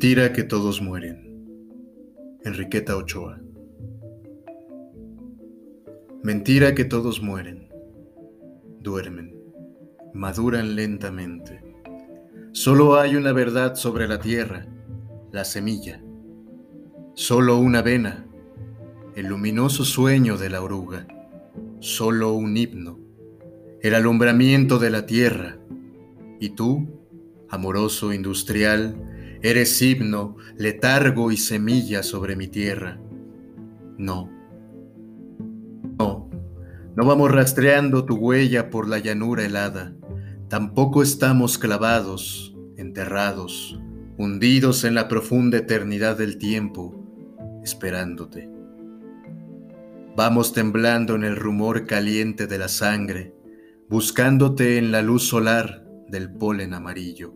Mentira 0.00 0.32
que 0.32 0.44
todos 0.44 0.80
mueren. 0.80 1.18
Enriqueta 2.44 2.96
Ochoa. 2.96 3.40
Mentira 6.22 6.72
que 6.76 6.84
todos 6.84 7.20
mueren. 7.20 7.68
Duermen 8.78 9.34
maduran 10.14 10.76
lentamente. 10.76 11.60
Solo 12.52 12.96
hay 12.96 13.16
una 13.16 13.32
verdad 13.32 13.74
sobre 13.74 14.06
la 14.06 14.20
tierra, 14.20 14.68
la 15.32 15.44
semilla. 15.44 16.00
Solo 17.14 17.58
una 17.58 17.82
vena, 17.82 18.24
el 19.16 19.26
luminoso 19.26 19.84
sueño 19.84 20.36
de 20.36 20.48
la 20.48 20.62
oruga. 20.62 21.08
Solo 21.80 22.34
un 22.34 22.56
himno, 22.56 23.00
el 23.82 23.96
alumbramiento 23.96 24.78
de 24.78 24.90
la 24.90 25.06
tierra. 25.06 25.58
Y 26.38 26.50
tú, 26.50 26.86
amoroso 27.48 28.12
industrial, 28.12 29.07
eres 29.42 29.80
himno, 29.82 30.36
letargo 30.56 31.30
y 31.30 31.36
semilla 31.36 32.02
sobre 32.02 32.36
mi 32.36 32.48
tierra. 32.48 32.98
No, 33.96 34.30
no, 35.98 36.30
no 36.96 37.06
vamos 37.06 37.30
rastreando 37.30 38.04
tu 38.04 38.16
huella 38.16 38.70
por 38.70 38.88
la 38.88 38.98
llanura 38.98 39.44
helada 39.44 39.94
Tampoco 40.48 41.02
estamos 41.02 41.58
clavados, 41.58 42.56
enterrados, 42.78 43.78
hundidos 44.16 44.84
en 44.84 44.94
la 44.94 45.06
profunda 45.06 45.58
eternidad 45.58 46.16
del 46.16 46.38
tiempo, 46.38 46.94
esperándote. 47.62 48.48
Vamos 50.16 50.54
temblando 50.54 51.16
en 51.16 51.24
el 51.24 51.36
rumor 51.36 51.84
caliente 51.84 52.46
de 52.46 52.56
la 52.56 52.68
sangre, 52.68 53.34
buscándote 53.90 54.78
en 54.78 54.90
la 54.90 55.02
luz 55.02 55.24
solar 55.24 55.84
del 56.08 56.32
polen 56.32 56.72
amarillo, 56.72 57.34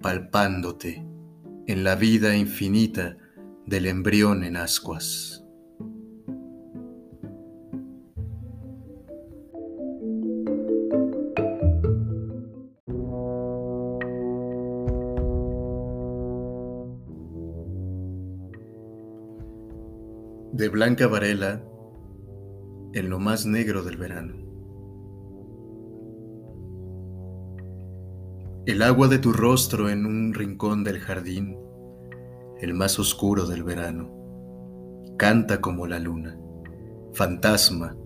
palpándote 0.00 1.04
en 1.66 1.84
la 1.84 1.94
vida 1.94 2.36
infinita 2.36 3.16
del 3.66 3.86
embrión 3.86 4.44
en 4.44 4.56
ascuas. 4.56 5.44
de 20.52 20.68
Blanca 20.68 21.06
Varela 21.06 21.62
en 22.92 23.08
lo 23.08 23.18
más 23.18 23.46
negro 23.46 23.82
del 23.82 23.96
verano. 23.96 24.49
El 28.66 28.82
agua 28.82 29.08
de 29.08 29.18
tu 29.18 29.32
rostro 29.32 29.88
en 29.88 30.04
un 30.04 30.34
rincón 30.34 30.84
del 30.84 31.00
jardín, 31.00 31.56
el 32.60 32.74
más 32.74 32.98
oscuro 32.98 33.46
del 33.46 33.62
verano, 33.62 34.12
canta 35.16 35.62
como 35.62 35.86
la 35.86 35.98
luna, 35.98 36.38
fantasma, 37.14 37.96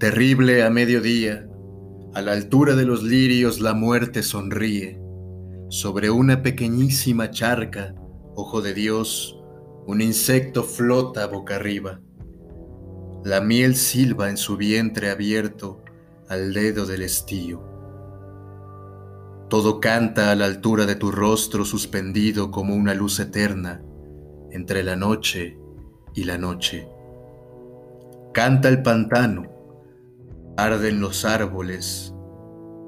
terrible 0.00 0.64
a 0.64 0.70
mediodía, 0.70 1.48
a 2.14 2.20
la 2.20 2.32
altura 2.32 2.74
de 2.74 2.84
los 2.84 3.04
lirios 3.04 3.60
la 3.60 3.72
muerte 3.72 4.24
sonríe, 4.24 5.00
sobre 5.68 6.10
una 6.10 6.42
pequeñísima 6.42 7.30
charca, 7.30 7.94
ojo 8.34 8.62
de 8.62 8.74
Dios, 8.74 9.40
un 9.86 10.00
insecto 10.00 10.64
flota 10.64 11.28
boca 11.28 11.56
arriba. 11.56 12.00
La 13.24 13.40
miel 13.40 13.76
silba 13.76 14.30
en 14.30 14.36
su 14.36 14.56
vientre 14.56 15.10
abierto 15.10 15.80
al 16.28 16.52
dedo 16.54 16.86
del 16.86 17.02
estío. 17.02 17.69
Todo 19.50 19.80
canta 19.80 20.30
a 20.30 20.36
la 20.36 20.44
altura 20.44 20.86
de 20.86 20.94
tu 20.94 21.10
rostro 21.10 21.64
suspendido 21.64 22.52
como 22.52 22.76
una 22.76 22.94
luz 22.94 23.18
eterna 23.18 23.82
entre 24.52 24.84
la 24.84 24.94
noche 24.94 25.58
y 26.14 26.22
la 26.22 26.38
noche. 26.38 26.88
Canta 28.32 28.68
el 28.68 28.80
pantano, 28.82 29.50
arden 30.56 31.00
los 31.00 31.24
árboles, 31.24 32.14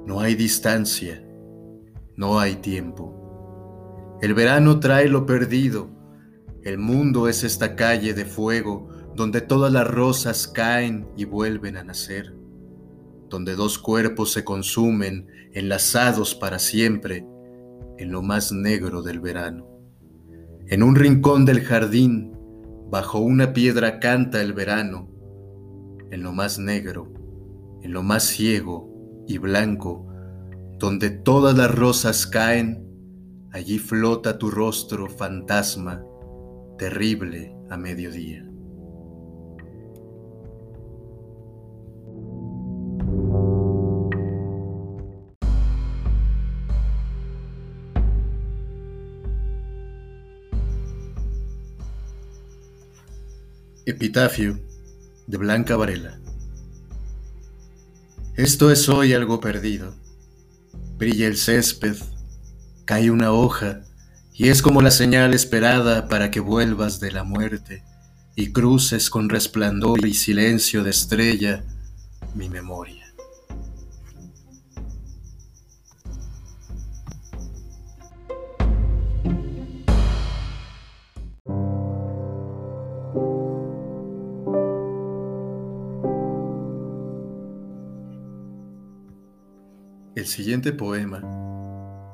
no 0.07 0.21
hay 0.21 0.37
distancia, 0.37 1.26
no 2.14 2.38
hay 2.38 2.54
tiempo. 2.54 4.19
El 4.23 4.33
verano 4.35 4.78
trae 4.78 5.09
lo 5.09 5.26
perdido, 5.26 5.90
el 6.62 6.78
mundo 6.78 7.26
es 7.26 7.42
esta 7.42 7.75
calle 7.75 8.14
de 8.14 8.25
fuego 8.25 8.88
donde 9.16 9.40
todas 9.40 9.73
las 9.73 9.88
rosas 9.88 10.47
caen 10.47 11.09
y 11.16 11.25
vuelven 11.25 11.76
a 11.76 11.83
nacer, 11.83 12.37
donde 13.33 13.57
dos 13.57 13.79
cuerpos 13.79 14.31
se 14.31 14.45
consumen 14.45 15.27
enlazados 15.55 16.35
para 16.35 16.59
siempre 16.59 17.27
en 17.97 18.12
lo 18.12 18.21
más 18.21 18.53
negro 18.53 19.01
del 19.01 19.21
verano. 19.21 19.67
En 20.67 20.83
un 20.83 20.95
rincón 20.95 21.47
del 21.47 21.62
jardín, 21.62 22.37
bajo 22.91 23.21
una 23.21 23.55
piedra 23.55 24.01
canta 24.01 24.43
el 24.43 24.53
verano, 24.53 25.09
en 26.11 26.23
lo 26.23 26.33
más 26.33 26.59
negro, 26.59 27.11
en 27.81 27.95
lo 27.95 28.03
más 28.03 28.25
ciego 28.25 29.25
y 29.27 29.39
blanco, 29.39 30.07
donde 30.79 31.09
todas 31.09 31.57
las 31.57 31.75
rosas 31.75 32.27
caen, 32.27 32.87
allí 33.51 33.79
flota 33.79 34.37
tu 34.37 34.51
rostro 34.51 35.09
fantasma 35.09 36.05
terrible 36.77 37.57
a 37.71 37.79
mediodía. 37.79 38.51
Epitafio 53.93 54.59
de 55.27 55.37
Blanca 55.37 55.77
Varela. 55.77 56.19
Esto 58.39 58.71
es 58.71 58.89
hoy 58.89 59.13
algo 59.13 59.39
perdido. 59.39 59.95
Brilla 60.97 61.27
el 61.27 61.37
césped, 61.37 61.97
Cae 62.87 63.11
una 63.11 63.33
hoja 63.33 63.83
y 64.33 64.49
es 64.49 64.63
como 64.63 64.81
la 64.81 64.91
señal 64.91 65.35
esperada 65.35 66.09
para 66.09 66.31
que 66.31 66.41
vuelvas 66.41 67.01
de 67.01 67.13
la 67.13 67.23
muerte 67.23 67.85
y 68.35 68.51
cruces 68.53 69.11
con 69.11 69.29
resplandor 69.29 70.07
y 70.07 70.15
silencio 70.15 70.83
de 70.83 70.91
estrella 70.91 71.63
mi 72.35 72.49
memoria. 72.49 73.03
El 90.23 90.29
siguiente 90.29 90.73
poema 90.73 91.21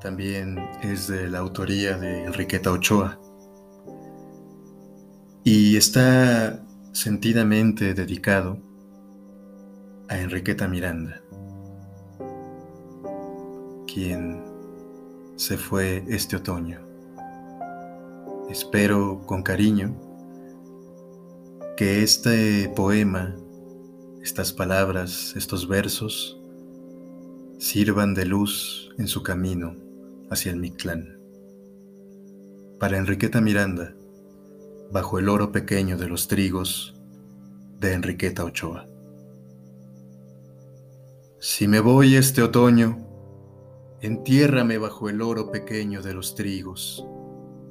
también 0.00 0.59
es 0.83 1.09
de 1.09 1.29
la 1.29 1.41
autoría 1.41 1.99
de 1.99 2.25
Enriqueta 2.25 2.73
Ochoa 2.73 3.21
y 5.45 5.77
está 5.77 6.65
sentidamente 6.93 7.93
dedicado 7.93 8.57
a 10.09 10.19
Enriqueta 10.19 10.67
Miranda, 10.67 11.21
quien 13.87 14.43
se 15.37 15.59
fue 15.59 16.03
este 16.09 16.37
otoño. 16.37 16.81
Espero 18.49 19.21
con 19.27 19.43
cariño 19.43 19.95
que 21.77 22.03
este 22.03 22.71
poema, 22.75 23.37
estas 24.23 24.55
palabras, 24.55 25.35
estos 25.37 25.69
versos, 25.69 26.38
sirvan 27.59 28.15
de 28.15 28.25
luz 28.25 28.95
en 28.99 29.09
su 29.09 29.25
camino 29.25 29.75
hacia 30.31 30.53
el 30.53 30.59
Mictlán. 30.59 31.19
Para 32.79 32.99
Enriqueta 32.99 33.41
Miranda, 33.41 33.95
bajo 34.93 35.19
el 35.19 35.29
oro 35.29 35.50
pequeño 35.50 35.99
de 35.99 36.09
los 36.09 36.29
trigos 36.29 36.95
de 37.81 37.95
Enriqueta 37.95 38.45
Ochoa. 38.45 38.87
Si 41.41 41.67
me 41.67 41.81
voy 41.81 42.15
este 42.15 42.43
otoño, 42.43 43.05
entiérrame 44.03 44.79
bajo 44.79 45.09
el 45.09 45.21
oro 45.21 45.50
pequeño 45.50 46.00
de 46.00 46.15
los 46.15 46.37
trigos, 46.37 47.05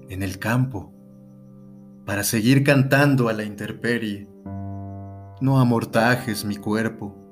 en 0.09 0.21
el 0.21 0.37
campo, 0.37 0.91
para 2.05 2.25
seguir 2.25 2.65
cantando 2.65 3.29
a 3.29 3.33
la 3.33 3.45
intemperie. 3.45 4.27
No 5.39 5.61
amortajes 5.61 6.43
mi 6.43 6.57
cuerpo, 6.57 7.26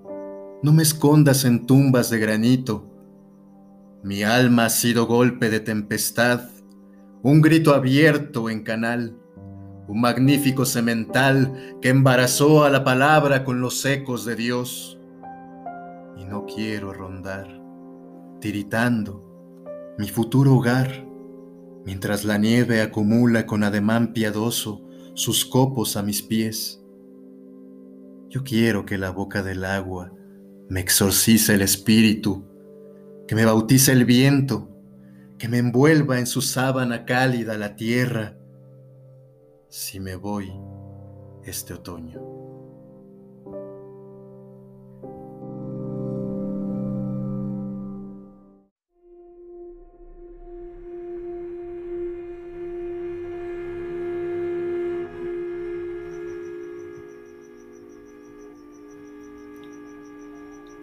no 0.62 0.74
me 0.74 0.84
escondas 0.84 1.46
en 1.46 1.66
tumbas 1.66 2.10
de 2.10 2.20
granito. 2.20 2.92
Mi 4.04 4.24
alma 4.24 4.66
ha 4.66 4.70
sido 4.70 5.08
golpe 5.08 5.50
de 5.50 5.60
tempestad, 5.60 6.50
un 7.24 7.42
grito 7.42 7.74
abierto 7.74 8.50
en 8.50 8.64
canal, 8.64 9.18
un 9.88 10.02
magnífico 10.02 10.66
semental 10.66 11.78
que 11.82 11.90
embarazó 11.90 12.64
a 12.64 12.70
la 12.70 12.84
palabra 12.84 13.44
con 13.44 13.62
los 13.62 13.86
ecos 13.86 14.26
de 14.26 14.36
Dios. 14.36 15.00
Y 16.18 16.26
no 16.26 16.46
quiero 16.46 16.94
rondar, 16.94 17.48
tiritando, 18.40 19.24
mi 19.98 20.08
futuro 20.08 20.56
hogar, 20.56 21.06
mientras 21.86 22.26
la 22.26 22.38
nieve 22.38 22.82
acumula 22.82 23.46
con 23.46 23.64
ademán 23.64 24.14
piadoso 24.14 24.82
sus 25.14 25.46
copos 25.46 25.98
a 25.98 26.04
mis 26.04 26.22
pies. 26.22 26.82
Yo 28.30 28.44
quiero 28.44 28.86
que 28.86 28.98
la 28.98 29.12
boca 29.12 29.44
del 29.44 29.64
agua 29.64 30.12
me 30.70 30.80
exorciza 30.80 31.54
el 31.54 31.62
espíritu, 31.62 32.46
que 33.28 33.36
me 33.36 33.46
bautice 33.46 33.92
el 33.92 34.06
viento, 34.06 34.70
que 35.38 35.48
me 35.48 35.58
envuelva 35.58 36.20
en 36.20 36.28
su 36.28 36.42
sábana 36.42 37.06
cálida 37.06 37.58
la 37.58 37.76
tierra, 37.76 38.38
si 39.70 40.00
me 40.00 40.16
voy 40.16 40.52
este 41.44 41.74
otoño. 41.74 42.35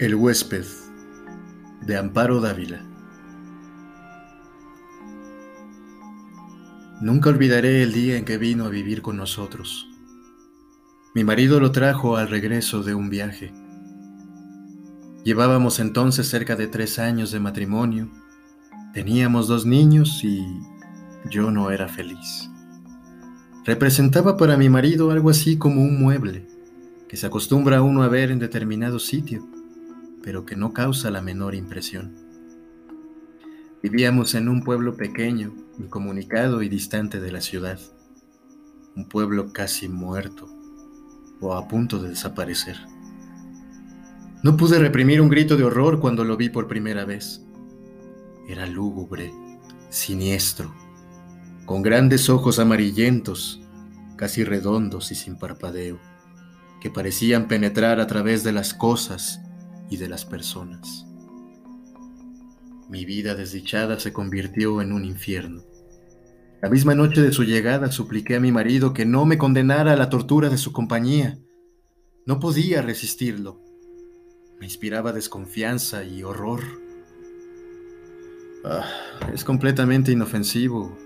El 0.03 0.17
huésped 0.17 0.65
de 1.87 1.97
Amparo 1.97 2.41
Dávila. 2.41 2.85
Nunca 7.01 7.31
olvidaré 7.31 7.85
el 7.85 7.93
día 7.93 8.17
en 8.17 8.25
que 8.25 8.37
vino 8.37 8.65
a 8.65 8.69
vivir 8.69 9.01
con 9.01 9.17
nosotros. 9.17 9.87
Mi 11.15 11.23
marido 11.23 11.61
lo 11.61 11.71
trajo 11.71 12.17
al 12.17 12.31
regreso 12.31 12.83
de 12.83 12.97
un 12.97 13.11
viaje. 13.11 13.53
Llevábamos 15.23 15.79
entonces 15.79 16.27
cerca 16.27 16.57
de 16.57 16.67
tres 16.67 16.99
años 16.99 17.31
de 17.31 17.39
matrimonio, 17.39 18.11
teníamos 18.93 19.47
dos 19.47 19.65
niños 19.65 20.25
y 20.25 20.45
yo 21.31 21.53
no 21.53 21.71
era 21.71 21.87
feliz. 21.87 22.51
Representaba 23.65 24.37
para 24.37 24.57
mi 24.57 24.69
marido 24.69 25.13
algo 25.13 25.31
así 25.31 25.59
como 25.59 25.81
un 25.81 26.03
mueble 26.03 26.49
que 27.09 27.17
se 27.17 27.29
acostumbra 27.29 27.83
uno 27.83 28.03
a 28.03 28.09
ver 28.09 28.33
en 28.33 28.41
determinado 28.41 28.99
sitio 28.99 29.62
pero 30.23 30.47
que 30.47 30.57
no 30.57 30.73
causa 30.73 31.11
la 31.11 31.21
menor 31.21 31.55
impresión. 31.55 32.15
Vivíamos 33.83 34.35
en 34.35 34.49
un 34.49 34.63
pueblo 34.63 34.97
pequeño, 34.97 35.53
incomunicado 35.79 36.63
y 36.63 36.69
distante 36.69 37.21
de 37.21 37.33
la 37.33 37.41
ciudad, 37.41 37.81
un 38.95 39.09
pueblo 39.09 39.53
casi 39.53 39.89
muerto 39.89 40.49
o 41.41 41.55
a 41.55 41.67
punto 41.67 41.99
de 41.99 42.11
desaparecer. 42.11 42.77
No 44.45 44.57
pude 44.57 44.79
reprimir 44.79 45.21
un 45.21 45.29
grito 45.29 45.57
de 45.57 45.65
horror 45.65 45.99
cuando 46.01 46.25
lo 46.25 46.37
vi 46.37 46.49
por 46.49 46.69
primera 46.69 47.05
vez. 47.05 47.43
Era 48.49 48.67
lúgubre, 48.67 49.33
siniestro, 49.89 50.73
con 51.67 51.83
grandes 51.83 52.29
ojos 52.29 52.59
amarillentos, 52.59 53.61
casi 54.17 54.45
redondos 54.45 55.11
y 55.11 55.17
sin 55.17 55.37
parpadeo, 55.37 55.99
que 56.81 56.91
parecían 56.91 57.49
penetrar 57.49 57.99
a 57.99 58.07
través 58.07 58.45
de 58.45 58.53
las 58.53 58.75
cosas 58.75 59.41
y 59.93 59.99
de 59.99 60.09
las 60.09 60.25
personas. 60.25 61.07
Mi 62.89 63.05
vida 63.05 63.35
desdichada 63.35 64.01
se 64.01 64.13
convirtió 64.13 64.81
en 64.81 64.93
un 64.93 65.05
infierno. 65.05 65.63
La 66.63 66.71
misma 66.71 66.95
noche 66.95 67.21
de 67.21 67.33
su 67.33 67.45
llegada 67.45 67.93
supliqué 67.93 68.37
a 68.37 68.41
mi 68.41 68.53
marido 68.53 68.95
que 68.95 69.05
no 69.05 69.27
me 69.27 69.37
condenara 69.37 69.93
a 69.93 69.97
la 69.97 70.09
tortura 70.09 70.49
de 70.49 70.57
su 70.57 70.73
compañía. 70.73 71.39
No 72.25 72.41
podía 72.41 72.81
resistirlo. 72.81 73.61
Me 74.59 74.67
inspiraba 74.67 75.13
desconfianza 75.13 76.05
y 76.05 76.23
horror. 76.23 76.63
Ah, 78.65 78.89
es 79.35 79.45
completamente 79.45 80.13
inofensivo, 80.13 80.97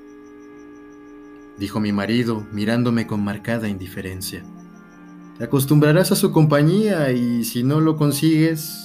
dijo 1.59 1.81
mi 1.81 1.91
marido, 1.91 2.47
mirándome 2.53 3.07
con 3.07 3.25
marcada 3.25 3.69
indiferencia. 3.69 4.45
Te 5.39 5.45
acostumbrarás 5.45 6.13
a 6.13 6.17
su 6.17 6.33
compañía 6.33 7.13
y 7.13 7.45
si 7.45 7.63
no 7.63 7.81
lo 7.81 7.97
consigues... 7.97 8.83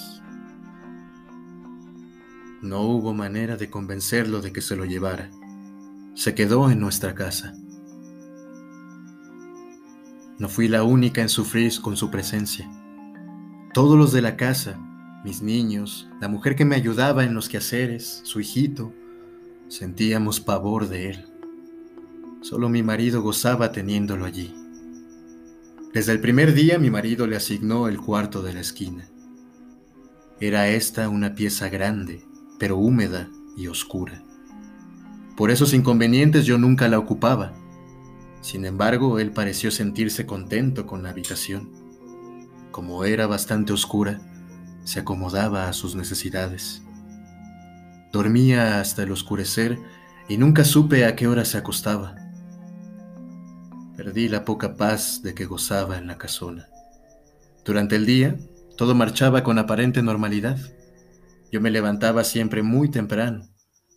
No 2.62 2.82
hubo 2.82 3.14
manera 3.14 3.58
de 3.58 3.70
convencerlo 3.70 4.42
de 4.42 4.52
que 4.52 4.62
se 4.62 4.76
lo 4.76 4.86
llevara. 4.86 5.32
Se 6.14 6.36
quedó 6.36 6.70
en 6.70 6.80
nuestra 6.80 7.16
casa. 7.16 7.56
No 10.38 10.48
fui 10.48 10.68
la 10.68 10.84
única 10.84 11.22
en 11.22 11.30
sufrir 11.30 11.72
con 11.82 11.98
su 11.98 12.12
presencia. 12.12 12.70
Todos 13.74 13.98
los 13.98 14.12
de 14.12 14.22
la 14.22 14.36
casa, 14.36 14.78
mis 15.24 15.42
niños, 15.42 16.10
la 16.20 16.28
mujer 16.28 16.56
que 16.56 16.66
me 16.66 16.76
ayudaba 16.76 17.24
en 17.24 17.34
los 17.34 17.48
quehaceres, 17.48 18.22
su 18.26 18.42
hijito, 18.42 18.94
sentíamos 19.70 20.40
pavor 20.40 20.88
de 20.88 21.12
él. 21.12 21.26
Solo 22.42 22.70
mi 22.70 22.84
marido 22.84 23.22
gozaba 23.22 23.72
teniéndolo 23.72 24.26
allí. 24.26 24.61
Desde 25.94 26.14
el 26.14 26.22
primer 26.22 26.54
día 26.54 26.80
mi 26.80 26.90
marido 26.90 27.28
le 27.28 27.36
asignó 27.36 27.90
el 27.90 28.00
cuarto 28.00 28.42
de 28.42 28.54
la 28.54 28.62
esquina. 28.62 29.10
Era 30.40 30.70
esta 30.70 31.10
una 31.10 31.36
pieza 31.36 31.68
grande, 31.68 32.24
pero 32.58 32.78
húmeda 32.78 33.28
y 33.58 33.68
oscura. 33.68 34.24
Por 35.36 35.52
esos 35.52 35.74
inconvenientes 35.74 36.46
yo 36.46 36.58
nunca 36.58 36.88
la 36.88 36.98
ocupaba. 36.98 37.54
Sin 38.40 38.64
embargo, 38.64 39.20
él 39.20 39.32
pareció 39.32 39.70
sentirse 39.70 40.26
contento 40.26 40.88
con 40.88 41.04
la 41.04 41.10
habitación. 41.10 41.70
Como 42.72 43.04
era 43.04 43.28
bastante 43.28 43.74
oscura, 43.74 44.22
se 44.86 45.02
acomodaba 45.02 45.68
a 45.68 45.74
sus 45.74 45.96
necesidades. 45.96 46.82
Dormía 48.14 48.80
hasta 48.80 49.04
el 49.04 49.12
oscurecer 49.12 49.78
y 50.30 50.38
nunca 50.38 50.64
supe 50.64 51.06
a 51.06 51.18
qué 51.18 51.28
hora 51.28 51.44
se 51.44 51.58
acostaba. 51.58 52.21
Perdí 53.96 54.30
la 54.30 54.46
poca 54.46 54.76
paz 54.76 55.22
de 55.24 55.34
que 55.34 55.46
gozaba 55.46 55.98
en 55.98 56.08
la 56.08 56.18
casona. 56.18 56.68
Durante 57.66 57.96
el 57.96 58.06
día, 58.06 58.38
todo 58.78 58.96
marchaba 58.96 59.44
con 59.44 59.60
aparente 59.60 60.02
normalidad. 60.02 60.58
Yo 61.52 61.62
me 61.62 61.72
levantaba 61.72 62.24
siempre 62.24 62.64
muy 62.64 62.90
temprano, 62.90 63.52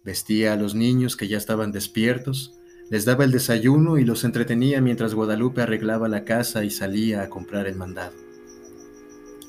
Vestía 0.05 0.53
a 0.53 0.57
los 0.57 0.75
niños 0.75 1.17
que 1.17 1.29
ya 1.29 1.39
estaban 1.39 1.73
despiertos, 1.73 2.53
les 2.91 3.07
daba 3.07 3.25
el 3.25 3.33
desayuno 3.33 3.97
y 3.97 4.05
los 4.05 4.25
entretenía 4.25 4.83
mientras 4.83 5.15
Guadalupe 5.15 5.63
arreglaba 5.63 6.09
la 6.09 6.27
casa 6.27 6.63
y 6.63 6.71
salía 6.71 7.23
a 7.23 7.31
comprar 7.31 7.67
el 7.67 7.77
mandado. 7.77 8.13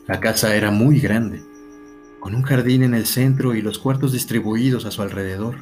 La 0.08 0.21
casa 0.21 0.55
era 0.55 0.71
muy 0.71 1.01
grande, 1.01 1.43
con 2.21 2.36
un 2.36 2.43
jardín 2.43 2.84
en 2.84 2.93
el 2.93 3.05
centro 3.05 3.53
y 3.53 3.62
los 3.62 3.79
cuartos 3.79 4.13
distribuidos 4.13 4.86
a 4.86 4.91
su 4.91 5.01
alrededor. 5.01 5.58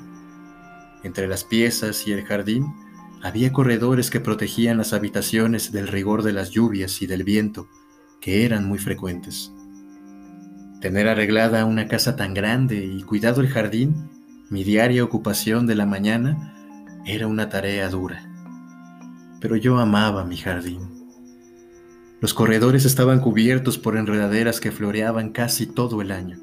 Entre 1.04 1.28
las 1.28 1.44
piezas 1.44 2.08
y 2.08 2.12
el 2.12 2.24
jardín 2.24 2.68
había 3.24 3.54
corredores 3.54 4.10
que 4.10 4.20
protegían 4.20 4.78
las 4.78 4.92
habitaciones 4.92 5.72
del 5.72 5.88
rigor 5.88 6.24
de 6.24 6.34
las 6.34 6.50
lluvias 6.50 7.02
y 7.02 7.08
del 7.08 7.24
viento, 7.24 7.70
que 8.20 8.44
eran 8.44 8.66
muy 8.66 8.80
frecuentes. 8.80 9.54
Tener 10.82 11.08
arreglada 11.08 11.64
una 11.64 11.88
casa 11.88 12.18
tan 12.18 12.34
grande 12.34 12.84
y 12.84 13.02
cuidado 13.04 13.40
el 13.40 13.48
jardín, 13.48 14.10
mi 14.50 14.66
diaria 14.66 15.06
ocupación 15.06 15.68
de 15.68 15.76
la 15.76 15.86
mañana, 15.86 16.54
era 17.06 17.28
una 17.28 17.48
tarea 17.48 17.88
dura. 17.88 18.30
Pero 19.40 19.56
yo 19.56 19.80
amaba 19.80 20.26
mi 20.26 20.36
jardín. 20.36 20.82
Los 22.20 22.34
corredores 22.34 22.84
estaban 22.84 23.22
cubiertos 23.22 23.78
por 23.78 23.96
enredaderas 23.96 24.60
que 24.60 24.74
floreaban 24.74 25.30
casi 25.30 25.66
todo 25.66 26.02
el 26.02 26.12
año. 26.12 26.40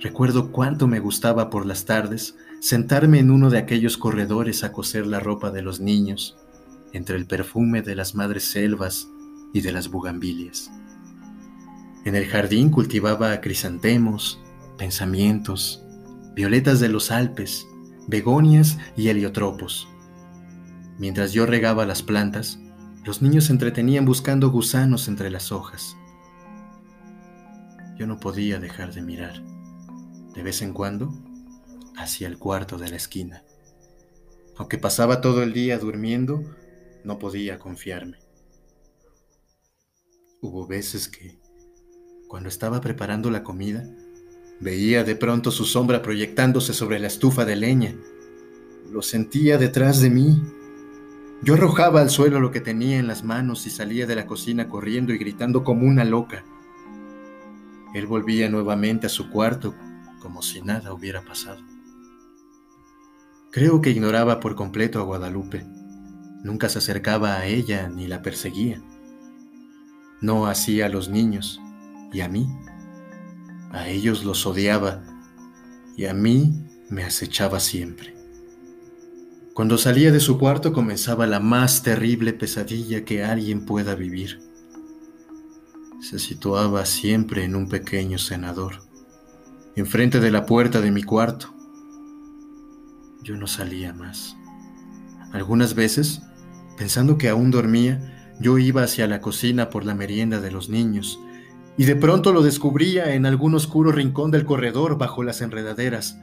Recuerdo 0.00 0.52
cuánto 0.52 0.86
me 0.86 1.00
gustaba 1.00 1.50
por 1.50 1.66
las 1.66 1.84
tardes 1.84 2.36
sentarme 2.60 3.18
en 3.18 3.30
uno 3.30 3.50
de 3.50 3.58
aquellos 3.58 3.96
corredores 3.96 4.62
a 4.62 4.72
coser 4.72 5.06
la 5.06 5.18
ropa 5.18 5.50
de 5.50 5.62
los 5.62 5.80
niños, 5.80 6.36
entre 6.92 7.16
el 7.16 7.26
perfume 7.26 7.82
de 7.82 7.94
las 7.96 8.14
madres 8.14 8.44
selvas 8.44 9.08
y 9.52 9.60
de 9.60 9.72
las 9.72 9.88
bugambilias. 9.88 10.70
En 12.04 12.14
el 12.14 12.26
jardín 12.26 12.70
cultivaba 12.70 13.40
crisantemos, 13.40 14.40
pensamientos, 14.76 15.84
violetas 16.34 16.78
de 16.78 16.88
los 16.88 17.10
Alpes, 17.10 17.66
begonias 18.06 18.78
y 18.96 19.08
heliotropos. 19.08 19.88
Mientras 20.98 21.32
yo 21.32 21.44
regaba 21.44 21.86
las 21.86 22.02
plantas, 22.02 22.58
los 23.04 23.20
niños 23.20 23.46
se 23.46 23.52
entretenían 23.52 24.04
buscando 24.04 24.50
gusanos 24.50 25.08
entre 25.08 25.30
las 25.30 25.50
hojas. 25.50 25.96
Yo 27.98 28.06
no 28.06 28.18
podía 28.18 28.60
dejar 28.60 28.94
de 28.94 29.02
mirar, 29.02 29.42
de 30.38 30.44
vez 30.44 30.62
en 30.62 30.72
cuando, 30.72 31.12
hacia 31.96 32.28
el 32.28 32.38
cuarto 32.38 32.78
de 32.78 32.88
la 32.88 32.94
esquina. 32.94 33.42
Aunque 34.56 34.78
pasaba 34.78 35.20
todo 35.20 35.42
el 35.42 35.52
día 35.52 35.78
durmiendo, 35.78 36.44
no 37.02 37.18
podía 37.18 37.58
confiarme. 37.58 38.18
Hubo 40.40 40.64
veces 40.68 41.08
que, 41.08 41.40
cuando 42.28 42.48
estaba 42.48 42.80
preparando 42.80 43.32
la 43.32 43.42
comida, 43.42 43.84
veía 44.60 45.02
de 45.02 45.16
pronto 45.16 45.50
su 45.50 45.64
sombra 45.64 46.02
proyectándose 46.02 46.72
sobre 46.72 47.00
la 47.00 47.08
estufa 47.08 47.44
de 47.44 47.56
leña. 47.56 47.96
Lo 48.92 49.02
sentía 49.02 49.58
detrás 49.58 50.00
de 50.00 50.10
mí. 50.10 50.40
Yo 51.42 51.54
arrojaba 51.54 52.00
al 52.00 52.10
suelo 52.10 52.38
lo 52.38 52.52
que 52.52 52.60
tenía 52.60 53.00
en 53.00 53.08
las 53.08 53.24
manos 53.24 53.66
y 53.66 53.70
salía 53.70 54.06
de 54.06 54.14
la 54.14 54.28
cocina 54.28 54.68
corriendo 54.68 55.12
y 55.12 55.18
gritando 55.18 55.64
como 55.64 55.84
una 55.84 56.04
loca. 56.04 56.44
Él 57.92 58.06
volvía 58.06 58.48
nuevamente 58.48 59.08
a 59.08 59.10
su 59.10 59.30
cuarto 59.30 59.74
como 60.18 60.42
si 60.42 60.62
nada 60.62 60.92
hubiera 60.92 61.22
pasado. 61.22 61.60
Creo 63.50 63.80
que 63.80 63.90
ignoraba 63.90 64.40
por 64.40 64.54
completo 64.54 65.00
a 65.00 65.04
Guadalupe. 65.04 65.66
Nunca 66.44 66.68
se 66.68 66.78
acercaba 66.78 67.36
a 67.36 67.46
ella 67.46 67.88
ni 67.88 68.06
la 68.06 68.22
perseguía. 68.22 68.82
No 70.20 70.46
hacía 70.46 70.86
a 70.86 70.88
los 70.88 71.08
niños 71.08 71.60
y 72.12 72.20
a 72.20 72.28
mí. 72.28 72.48
A 73.70 73.88
ellos 73.88 74.24
los 74.24 74.46
odiaba 74.46 75.02
y 75.96 76.06
a 76.06 76.14
mí 76.14 76.52
me 76.90 77.04
acechaba 77.04 77.60
siempre. 77.60 78.14
Cuando 79.54 79.76
salía 79.76 80.12
de 80.12 80.20
su 80.20 80.38
cuarto 80.38 80.72
comenzaba 80.72 81.26
la 81.26 81.40
más 81.40 81.82
terrible 81.82 82.32
pesadilla 82.32 83.04
que 83.04 83.24
alguien 83.24 83.66
pueda 83.66 83.94
vivir. 83.96 84.40
Se 86.00 86.20
situaba 86.20 86.86
siempre 86.86 87.42
en 87.42 87.56
un 87.56 87.68
pequeño 87.68 88.18
cenador, 88.18 88.87
enfrente 89.78 90.20
de 90.20 90.30
la 90.30 90.46
puerta 90.46 90.80
de 90.80 90.90
mi 90.90 91.02
cuarto 91.02 91.58
yo 93.28 93.36
no 93.36 93.46
salía 93.46 93.92
más. 93.92 94.36
Algunas 95.32 95.74
veces, 95.74 96.22
pensando 96.78 97.18
que 97.18 97.28
aún 97.28 97.50
dormía, 97.50 98.34
yo 98.40 98.56
iba 98.56 98.82
hacia 98.82 99.06
la 99.06 99.20
cocina 99.20 99.68
por 99.68 99.84
la 99.84 99.94
merienda 99.94 100.40
de 100.40 100.50
los 100.50 100.70
niños, 100.70 101.20
y 101.76 101.84
de 101.84 101.94
pronto 101.94 102.32
lo 102.32 102.42
descubría 102.42 103.14
en 103.14 103.26
algún 103.26 103.54
oscuro 103.54 103.92
rincón 103.92 104.30
del 104.30 104.46
corredor 104.46 104.96
bajo 104.96 105.22
las 105.22 105.42
enredaderas. 105.42 106.18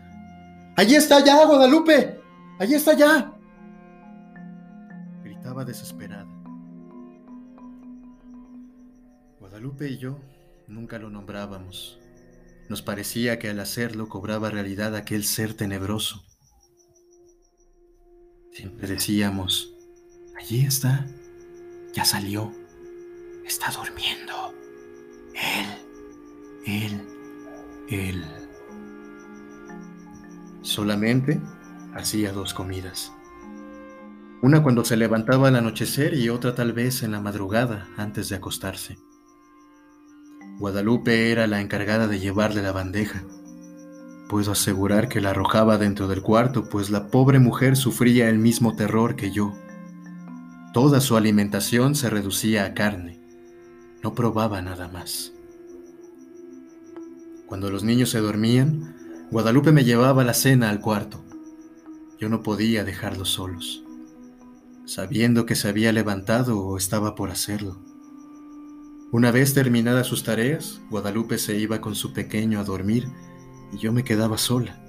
¡Allí 0.76 0.96
está 0.96 1.24
ya, 1.24 1.46
Guadalupe! 1.46 2.20
¡Allí 2.60 2.74
está 2.74 2.94
ya! 2.94 3.32
Gritaba 5.24 5.64
desesperada. 5.64 6.28
Guadalupe 9.40 9.90
y 9.90 9.98
yo 9.98 10.18
nunca 10.68 10.98
lo 10.98 11.12
nombrábamos. 11.12 12.00
Nos 12.70 12.82
parecía 12.82 13.40
que 13.40 13.50
al 13.50 13.60
hacerlo 13.60 14.10
cobraba 14.10 14.50
realidad 14.50 14.96
aquel 14.96 15.24
ser 15.24 15.54
tenebroso 15.54 16.26
Siempre 18.56 18.88
decíamos, 18.88 19.76
allí 20.40 20.62
está, 20.62 21.06
ya 21.92 22.06
salió, 22.06 22.54
está 23.46 23.70
durmiendo. 23.70 24.54
Él, 25.34 25.68
él, 26.66 27.02
él. 27.90 28.24
Solamente 30.62 31.42
hacía 31.94 32.32
dos 32.32 32.54
comidas. 32.54 33.12
Una 34.42 34.64
cuando 34.64 34.86
se 34.86 34.96
levantaba 34.96 35.50
al 35.50 35.58
anochecer 35.58 36.14
y 36.14 36.30
otra 36.30 36.56
tal 36.56 36.72
vez 36.72 37.04
en 37.04 37.12
la 37.12 37.20
madrugada 37.20 37.90
antes 37.98 38.30
de 38.30 38.38
acostarse. 38.38 38.98
Guadalupe 40.58 41.32
era 41.32 41.48
la 41.48 41.60
encargada 41.60 42.08
de 42.08 42.20
llevarle 42.20 42.62
la 42.62 42.72
bandeja. 42.72 43.24
Puedo 44.30 44.54
asegurar 44.54 45.10
que 45.10 45.20
la 45.20 45.32
arrojaba 45.32 45.78
dentro 45.78 46.08
del 46.08 46.22
cuarto, 46.22 46.70
pues 46.70 46.90
la 46.90 47.08
pobre 47.08 47.40
mujer 47.40 47.76
sufría 47.76 48.30
el 48.30 48.40
mismo 48.40 48.76
terror 48.76 49.18
que 49.18 49.32
yo. 49.32 49.54
Toda 50.74 51.02
su 51.02 51.18
alimentación 51.18 51.94
se 51.94 52.10
reducía 52.10 52.66
a 52.66 52.74
carne. 52.74 53.20
No 54.02 54.14
probaba 54.16 54.62
nada 54.62 54.88
más. 54.88 55.34
Cuando 57.48 57.70
los 57.70 57.84
niños 57.84 58.10
se 58.10 58.20
dormían, 58.20 58.96
Guadalupe 59.32 59.72
me 59.72 59.84
llevaba 59.84 60.24
la 60.24 60.34
cena 60.34 60.70
al 60.70 60.80
cuarto. 60.80 61.24
Yo 62.18 62.30
no 62.30 62.44
podía 62.44 62.86
dejarlos 62.86 63.30
solos, 63.30 63.84
sabiendo 64.86 65.46
que 65.46 65.56
se 65.56 65.68
había 65.68 65.92
levantado 65.92 66.60
o 66.60 66.78
estaba 66.78 67.14
por 67.14 67.30
hacerlo. 67.30 67.78
Una 69.12 69.32
vez 69.32 69.54
terminadas 69.54 70.08
sus 70.08 70.24
tareas, 70.24 70.82
Guadalupe 70.90 71.38
se 71.38 71.58
iba 71.58 71.80
con 71.80 71.96
su 71.96 72.12
pequeño 72.12 72.60
a 72.60 72.64
dormir 72.64 73.08
y 73.72 73.78
yo 73.78 73.94
me 73.94 74.04
quedaba 74.04 74.38
sola, 74.38 74.84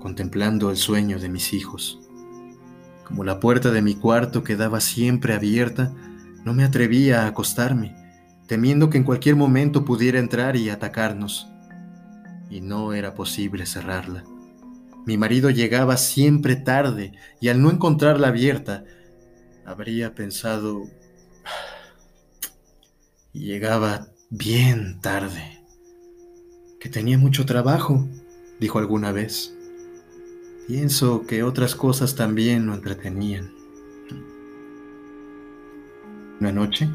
contemplando 0.00 0.70
el 0.70 0.76
sueño 0.76 1.18
de 1.18 1.28
mis 1.28 1.52
hijos. 1.52 2.00
Como 3.04 3.22
la 3.22 3.38
puerta 3.38 3.70
de 3.70 3.82
mi 3.82 3.94
cuarto 3.94 4.42
quedaba 4.42 4.80
siempre 4.80 5.34
abierta, 5.34 5.92
no 6.44 6.54
me 6.54 6.64
atrevía 6.64 7.22
a 7.22 7.26
acostarme, 7.26 7.94
temiendo 8.46 8.88
que 8.88 8.98
en 8.98 9.04
cualquier 9.04 9.36
momento 9.36 9.84
pudiera 9.84 10.18
entrar 10.18 10.56
y 10.56 10.70
atacarnos. 10.70 11.46
Y 12.48 12.62
no 12.62 12.94
era 12.94 13.14
posible 13.14 13.66
cerrarla. 13.66 14.24
Mi 15.06 15.18
marido 15.18 15.50
llegaba 15.50 15.96
siempre 15.96 16.56
tarde 16.56 17.12
y 17.40 17.48
al 17.48 17.60
no 17.60 17.70
encontrarla 17.70 18.28
abierta, 18.28 18.84
habría 19.66 20.14
pensado, 20.14 20.84
y 23.32 23.46
llegaba 23.46 24.08
bien 24.30 25.00
tarde 25.00 25.60
que 26.80 26.88
tenía 26.88 27.18
mucho 27.18 27.44
trabajo, 27.44 28.08
dijo 28.58 28.78
alguna 28.78 29.12
vez. 29.12 29.54
Pienso 30.66 31.26
que 31.26 31.42
otras 31.42 31.74
cosas 31.74 32.14
también 32.14 32.66
lo 32.66 32.74
entretenían. 32.74 33.52
Una 36.40 36.52
noche 36.52 36.88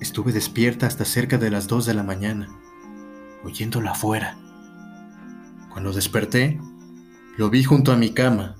estuve 0.00 0.32
despierta 0.32 0.86
hasta 0.86 1.04
cerca 1.04 1.36
de 1.36 1.50
las 1.50 1.66
dos 1.66 1.84
de 1.84 1.94
la 1.94 2.04
mañana, 2.04 2.48
oyéndolo 3.42 3.90
afuera. 3.90 4.38
Cuando 5.72 5.92
desperté, 5.92 6.60
lo 7.36 7.50
vi 7.50 7.64
junto 7.64 7.92
a 7.92 7.96
mi 7.96 8.10
cama, 8.10 8.56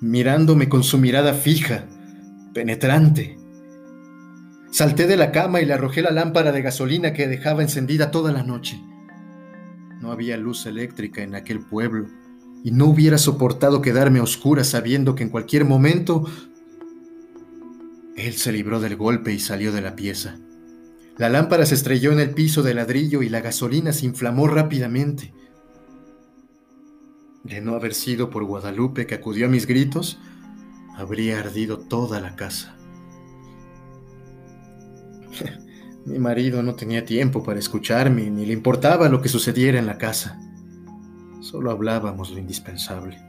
mirándome 0.00 0.68
con 0.68 0.82
su 0.82 0.98
mirada 0.98 1.34
fija, 1.34 1.86
penetrante. 2.52 3.39
Salté 4.70 5.08
de 5.08 5.16
la 5.16 5.32
cama 5.32 5.60
y 5.60 5.66
le 5.66 5.74
arrojé 5.74 6.00
la 6.00 6.12
lámpara 6.12 6.52
de 6.52 6.62
gasolina 6.62 7.12
que 7.12 7.26
dejaba 7.26 7.62
encendida 7.62 8.12
toda 8.12 8.32
la 8.32 8.44
noche. 8.44 8.80
No 10.00 10.12
había 10.12 10.36
luz 10.36 10.64
eléctrica 10.66 11.22
en 11.22 11.34
aquel 11.34 11.60
pueblo 11.60 12.06
y 12.62 12.70
no 12.70 12.86
hubiera 12.86 13.18
soportado 13.18 13.82
quedarme 13.82 14.20
a 14.20 14.22
oscuras 14.22 14.68
sabiendo 14.68 15.14
que 15.14 15.24
en 15.24 15.30
cualquier 15.30 15.64
momento 15.64 16.24
él 18.16 18.34
se 18.34 18.52
libró 18.52 18.80
del 18.80 18.96
golpe 18.96 19.32
y 19.32 19.40
salió 19.40 19.72
de 19.72 19.80
la 19.80 19.96
pieza. 19.96 20.38
La 21.18 21.28
lámpara 21.28 21.66
se 21.66 21.74
estrelló 21.74 22.12
en 22.12 22.20
el 22.20 22.30
piso 22.30 22.62
de 22.62 22.74
ladrillo 22.74 23.22
y 23.22 23.28
la 23.28 23.40
gasolina 23.40 23.92
se 23.92 24.06
inflamó 24.06 24.46
rápidamente. 24.46 25.34
De 27.42 27.60
no 27.60 27.74
haber 27.74 27.94
sido 27.94 28.30
por 28.30 28.44
Guadalupe 28.44 29.06
que 29.06 29.16
acudió 29.16 29.46
a 29.46 29.50
mis 29.50 29.66
gritos, 29.66 30.18
habría 30.96 31.40
ardido 31.40 31.78
toda 31.78 32.20
la 32.20 32.36
casa. 32.36 32.79
Mi 36.06 36.18
marido 36.18 36.62
no 36.62 36.74
tenía 36.74 37.04
tiempo 37.04 37.42
para 37.42 37.58
escucharme, 37.58 38.30
ni 38.30 38.46
le 38.46 38.52
importaba 38.52 39.08
lo 39.08 39.20
que 39.20 39.28
sucediera 39.28 39.78
en 39.78 39.86
la 39.86 39.98
casa. 39.98 40.40
Solo 41.40 41.70
hablábamos 41.70 42.30
lo 42.30 42.38
indispensable. 42.38 43.20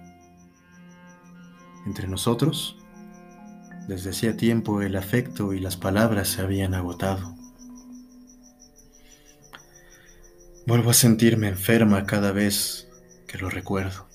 Entre 1.85 2.07
nosotros, 2.07 2.77
desde 3.87 4.11
hacía 4.11 4.37
tiempo 4.37 4.81
el 4.81 4.95
afecto 4.95 5.53
y 5.53 5.59
las 5.59 5.75
palabras 5.77 6.29
se 6.29 6.41
habían 6.41 6.73
agotado. 6.73 7.35
Vuelvo 10.67 10.91
a 10.91 10.93
sentirme 10.93 11.47
enferma 11.47 12.05
cada 12.05 12.31
vez 12.31 12.87
que 13.27 13.37
lo 13.37 13.49
recuerdo. 13.49 14.10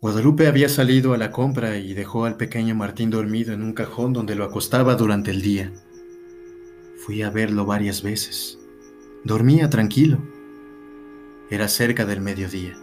Guadalupe 0.00 0.46
había 0.46 0.68
salido 0.68 1.12
a 1.12 1.18
la 1.18 1.32
compra 1.32 1.76
y 1.76 1.92
dejó 1.92 2.24
al 2.24 2.36
pequeño 2.36 2.76
Martín 2.76 3.10
dormido 3.10 3.52
en 3.52 3.62
un 3.62 3.72
cajón 3.72 4.12
donde 4.12 4.36
lo 4.36 4.44
acostaba 4.44 4.94
durante 4.94 5.32
el 5.32 5.42
día. 5.42 5.72
Fui 7.04 7.22
a 7.22 7.30
verlo 7.30 7.66
varias 7.66 8.00
veces. 8.00 8.60
Dormía 9.24 9.68
tranquilo. 9.68 10.18
Era 11.50 11.66
cerca 11.66 12.06
del 12.06 12.20
mediodía. 12.20 12.78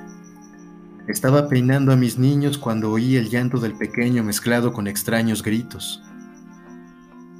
Estaba 1.08 1.47
peinando 1.47 1.93
a 1.93 1.95
mis 1.95 2.17
niños 2.17 2.58
cuando 2.58 2.91
oí 2.91 3.15
el 3.15 3.30
llanto 3.30 3.60
del 3.60 3.78
pequeño 3.78 4.21
mezclado 4.21 4.73
con 4.73 4.86
extraños 4.86 5.41
gritos. 5.41 6.01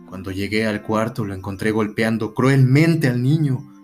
Cuando 0.07 0.31
llegué 0.31 0.67
al 0.67 0.83
cuarto 0.83 1.25
lo 1.25 1.33
encontré 1.33 1.71
golpeando 1.71 2.33
cruelmente 2.33 3.09
al 3.09 3.21
niño. 3.21 3.74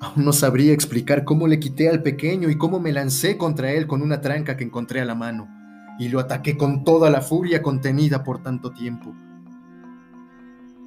Aún 0.00 0.24
no 0.24 0.32
sabría 0.32 0.72
explicar 0.72 1.24
cómo 1.24 1.46
le 1.46 1.60
quité 1.60 1.88
al 1.88 2.02
pequeño 2.02 2.50
y 2.50 2.58
cómo 2.58 2.80
me 2.80 2.92
lancé 2.92 3.36
contra 3.36 3.72
él 3.72 3.86
con 3.86 4.02
una 4.02 4.20
tranca 4.20 4.56
que 4.56 4.64
encontré 4.64 5.00
a 5.00 5.04
la 5.04 5.14
mano 5.14 5.48
y 5.98 6.08
lo 6.08 6.20
ataqué 6.20 6.56
con 6.56 6.84
toda 6.84 7.10
la 7.10 7.20
furia 7.20 7.62
contenida 7.62 8.24
por 8.24 8.42
tanto 8.42 8.72
tiempo. 8.72 9.14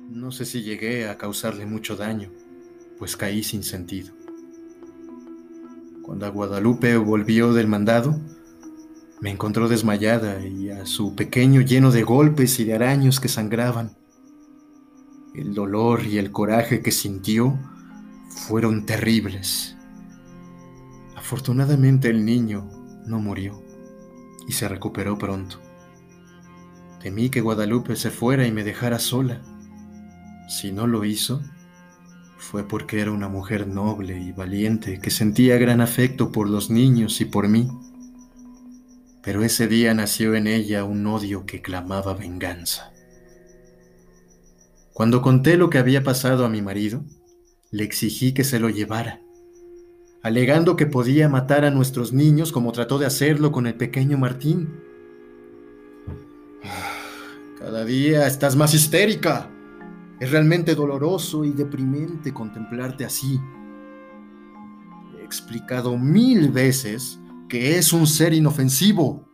No 0.10 0.32
sé 0.32 0.46
si 0.46 0.64
llegué 0.64 1.08
a 1.10 1.18
causarle 1.18 1.66
mucho 1.66 1.96
daño, 1.96 2.32
pues 2.98 3.16
caí 3.16 3.44
sin 3.44 3.64
sentido. 3.64 4.14
Cuando 6.02 6.26
a 6.26 6.30
Guadalupe 6.30 6.98
volvió 6.98 7.54
del 7.54 7.68
mandado, 7.68 8.20
me 9.20 9.32
encontró 9.32 9.68
desmayada 9.68 10.46
y 10.46 10.70
a 10.70 10.86
su 10.86 11.16
pequeño 11.16 11.62
lleno 11.62 11.92
de 11.92 12.04
golpes 12.04 12.60
y 12.60 12.66
de 12.66 12.76
araños 12.76 13.20
que 13.20 13.28
sangraban. 13.28 13.98
El 15.36 15.54
dolor 15.54 16.06
y 16.06 16.18
el 16.18 16.32
coraje 16.32 16.82
que 16.82 16.92
sintió 16.92 17.58
fueron 18.38 18.86
terribles. 18.86 19.76
Afortunadamente 21.16 22.10
el 22.10 22.24
niño 22.24 22.70
no 23.06 23.20
murió 23.20 23.62
y 24.48 24.54
se 24.54 24.70
recuperó 24.70 25.18
pronto. 25.18 25.60
Temí 27.02 27.30
que 27.30 27.42
Guadalupe 27.42 27.96
se 27.96 28.12
fuera 28.12 28.48
y 28.48 28.52
me 28.52 28.64
dejara 28.64 29.00
sola. 29.00 29.42
Si 30.48 30.72
no 30.72 30.88
lo 30.88 31.04
hizo, 31.04 31.42
fue 32.38 32.66
porque 32.66 33.02
era 33.02 33.12
una 33.12 33.28
mujer 33.28 33.68
noble 33.68 34.20
y 34.20 34.32
valiente 34.32 35.00
que 35.00 35.10
sentía 35.10 35.58
gran 35.58 35.82
afecto 35.82 36.32
por 36.32 36.50
los 36.50 36.70
niños 36.70 37.20
y 37.20 37.26
por 37.26 37.50
mí. 37.50 37.68
Pero 39.24 39.44
ese 39.44 39.68
día 39.68 39.94
nació 39.94 40.36
en 40.36 40.48
ella 40.48 40.86
un 40.86 41.06
odio 41.08 41.46
que 41.46 41.62
clamaba 41.62 42.14
venganza. 42.14 42.94
Cuando 44.94 45.22
conté 45.22 45.58
lo 45.58 45.70
que 45.70 45.80
había 45.80 46.04
pasado 46.04 46.46
a 46.46 46.50
mi 46.50 46.62
marido, 46.62 47.04
le 47.72 47.84
exigí 47.84 48.34
que 48.34 48.44
se 48.44 48.60
lo 48.60 48.70
llevara, 48.70 49.22
alegando 50.22 50.76
que 50.76 50.86
podía 50.86 51.30
matar 51.30 51.66
a 51.66 51.72
nuestros 51.72 52.14
niños 52.14 52.52
como 52.52 52.72
trató 52.72 52.98
de 52.98 53.06
hacerlo 53.06 53.52
con 53.52 53.68
el 53.68 53.76
pequeño 53.76 54.18
Martín. 54.18 54.70
Cada 57.60 57.84
día 57.84 58.26
estás 58.28 58.56
más 58.56 58.74
histérica, 58.74 59.50
es 60.20 60.32
realmente 60.32 60.76
doloroso 60.76 61.44
y 61.44 61.52
deprimente 61.52 62.34
contemplarte 62.34 63.06
así. 63.06 63.40
He 65.20 65.24
explicado 65.24 65.98
mil 65.98 66.50
veces 66.52 67.20
que 67.50 67.78
es 67.78 67.94
un 67.94 68.08
ser 68.08 68.34
inofensivo. 68.34 69.28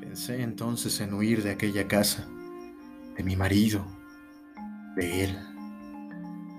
Pensé 0.00 0.42
entonces 0.42 1.00
en 1.00 1.14
huir 1.14 1.42
de 1.42 1.50
aquella 1.50 1.86
casa, 1.86 2.28
de 3.16 3.22
mi 3.22 3.36
marido, 3.36 3.84
de 4.98 5.24
él. 5.24 5.38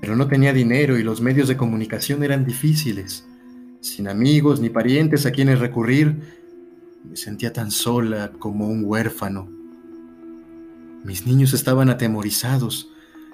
Pero 0.01 0.15
no 0.15 0.27
tenía 0.27 0.53
dinero 0.53 0.97
y 0.97 1.03
los 1.03 1.21
medios 1.21 1.47
de 1.47 1.57
comunicación 1.57 2.23
eran 2.23 2.45
difíciles. 2.45 3.27
Sin 3.81 4.07
amigos 4.07 4.59
ni 4.59 4.69
parientes 4.69 5.27
a 5.27 5.31
quienes 5.31 5.59
recurrir, 5.59 6.19
me 7.03 7.15
sentía 7.15 7.53
tan 7.53 7.69
sola 7.69 8.31
como 8.39 8.67
un 8.67 8.83
huérfano 8.83 9.59
mis 11.03 11.25
niños 11.25 11.53
estaban 11.53 11.89
atemorizados, 11.89 12.89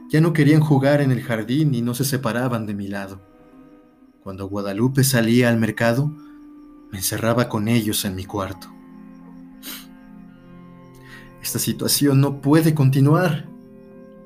ya 0.10 0.22
no 0.22 0.34
querían 0.34 0.62
jugar 0.62 1.02
en 1.02 1.12
el 1.12 1.24
jardín 1.24 1.74
y 1.74 1.82
no 1.82 1.96
se 1.96 2.06
separaban 2.06 2.68
de 2.68 2.76
mi 2.76 2.88
lado. 2.88 3.22
Cuando 4.24 4.48
Guadalupe 4.48 5.04
salía 5.04 5.50
al 5.50 5.58
mercado, 5.58 6.12
me 6.92 7.00
encerraba 7.00 7.50
con 7.50 7.68
ellos 7.68 8.06
en 8.06 8.16
mi 8.16 8.24
cuarto. 8.24 8.68
Esta 11.42 11.58
situación 11.58 12.22
no 12.22 12.40
puede 12.40 12.76
continuar, 12.76 13.48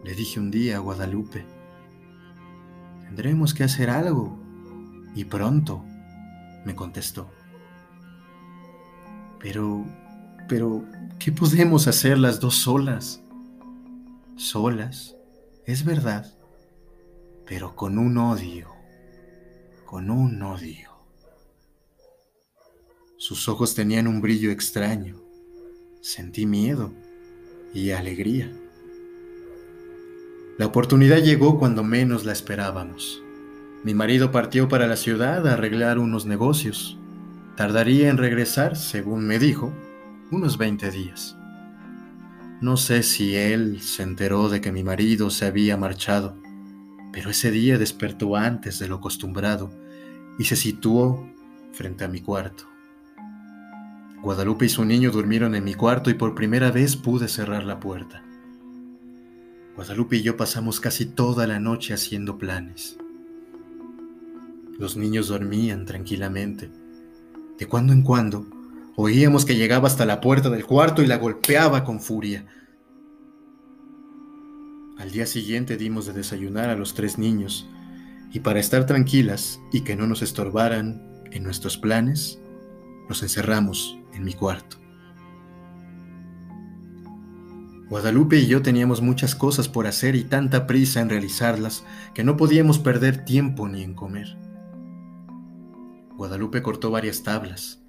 le 0.03 0.13
dije 0.13 0.39
un 0.39 0.51
día 0.51 0.77
a 0.77 0.79
Guadalupe. 0.79 1.45
Tendremos 3.03 3.53
que 3.53 3.63
hacer 3.63 3.89
algo, 3.89 4.37
y 5.15 5.25
pronto, 5.25 5.83
me 6.65 6.75
contestó. 6.75 7.29
Pero, 9.39 9.85
pero, 10.47 10.83
¿qué 11.17 11.31
podemos 11.31 11.87
hacer 11.87 12.17
las 12.17 12.39
dos 12.39 12.55
solas? 12.55 13.21
solas, 14.39 15.17
es 15.65 15.83
verdad, 15.83 16.33
pero 17.45 17.75
con 17.75 17.97
un 17.97 18.17
odio, 18.17 18.73
con 19.85 20.09
un 20.09 20.41
odio. 20.41 20.89
Sus 23.17 23.49
ojos 23.49 23.75
tenían 23.75 24.07
un 24.07 24.21
brillo 24.21 24.49
extraño. 24.49 25.21
Sentí 26.01 26.45
miedo 26.45 26.93
y 27.73 27.91
alegría. 27.91 28.49
La 30.59 30.65
oportunidad 30.65 31.19
llegó 31.19 31.57
cuando 31.57 31.85
menos 31.85 32.25
la 32.25 32.33
esperábamos. 32.33 33.23
Mi 33.85 33.93
marido 33.93 34.29
partió 34.29 34.67
para 34.67 34.87
la 34.87 34.97
ciudad 34.97 35.47
a 35.47 35.53
arreglar 35.53 35.99
unos 35.99 36.25
negocios. 36.25 36.97
Tardaría 37.55 38.09
en 38.09 38.17
regresar, 38.17 38.75
según 38.75 39.25
me 39.25 39.39
dijo, 39.39 39.73
unos 40.31 40.57
20 40.57 40.91
días. 40.91 41.37
No 42.59 42.75
sé 42.75 43.03
si 43.03 43.37
él 43.37 43.79
se 43.79 44.03
enteró 44.03 44.49
de 44.49 44.59
que 44.59 44.73
mi 44.73 44.83
marido 44.83 45.29
se 45.29 45.45
había 45.45 45.77
marchado, 45.77 46.35
pero 47.13 47.29
ese 47.29 47.51
día 47.51 47.77
despertó 47.77 48.35
antes 48.35 48.79
de 48.79 48.89
lo 48.89 48.95
acostumbrado 48.95 49.71
y 50.37 50.43
se 50.43 50.57
situó 50.57 51.25
frente 51.71 52.03
a 52.03 52.09
mi 52.09 52.19
cuarto. 52.19 52.65
Guadalupe 54.21 54.65
y 54.65 54.69
su 54.69 54.83
niño 54.83 55.09
durmieron 55.09 55.55
en 55.55 55.63
mi 55.63 55.73
cuarto 55.73 56.09
y 56.09 56.15
por 56.15 56.35
primera 56.35 56.69
vez 56.69 56.97
pude 56.97 57.29
cerrar 57.29 57.63
la 57.63 57.79
puerta. 57.79 58.25
Guadalupe 59.79 60.17
y 60.17 60.23
yo 60.23 60.35
pasamos 60.35 60.81
casi 60.81 61.05
toda 61.05 61.47
la 61.47 61.61
noche 61.61 61.93
haciendo 61.93 62.37
planes. 62.37 62.97
Los 64.77 64.97
niños 64.97 65.29
dormían 65.29 65.85
tranquilamente. 65.85 66.69
De 67.57 67.65
cuando 67.65 67.93
en 67.93 68.01
cuando, 68.01 68.45
Oíamos 68.97 69.45
que 69.45 69.55
llegaba 69.55 69.87
hasta 69.87 70.05
la 70.05 70.19
puerta 70.19 70.49
del 70.49 70.65
cuarto 70.65 71.01
y 71.01 71.07
la 71.07 71.15
golpeaba 71.15 71.85
con 71.85 72.01
furia. 72.01 72.45
Al 74.97 75.11
día 75.11 75.25
siguiente 75.25 75.77
dimos 75.77 76.05
de 76.05 76.11
desayunar 76.11 76.69
a 76.69 76.75
los 76.75 76.93
tres 76.93 77.17
niños 77.17 77.65
y 78.33 78.41
para 78.41 78.59
estar 78.59 78.85
tranquilas 78.85 79.61
y 79.71 79.85
que 79.85 79.95
no 79.95 80.07
nos 80.07 80.21
estorbaran 80.21 81.23
en 81.31 81.43
nuestros 81.43 81.77
planes, 81.77 82.41
nos 83.07 83.23
encerramos 83.23 83.97
en 84.13 84.25
mi 84.25 84.33
cuarto. 84.33 84.78
Guadalupe 87.89 88.37
y 88.37 88.45
yo 88.45 88.61
teníamos 88.61 89.01
muchas 89.01 89.33
cosas 89.33 89.67
por 89.67 89.87
hacer 89.87 90.15
y 90.15 90.23
tanta 90.23 90.67
prisa 90.67 91.01
en 91.01 91.09
realizarlas 91.09 91.83
que 92.13 92.23
no 92.23 92.37
podíamos 92.37 92.77
perder 92.77 93.25
tiempo 93.25 93.67
ni 93.67 93.81
en 93.81 93.95
comer. 93.95 94.37
Guadalupe 96.15 96.61
cortó 96.61 96.91
varias 96.91 97.23
tablas, 97.23 97.81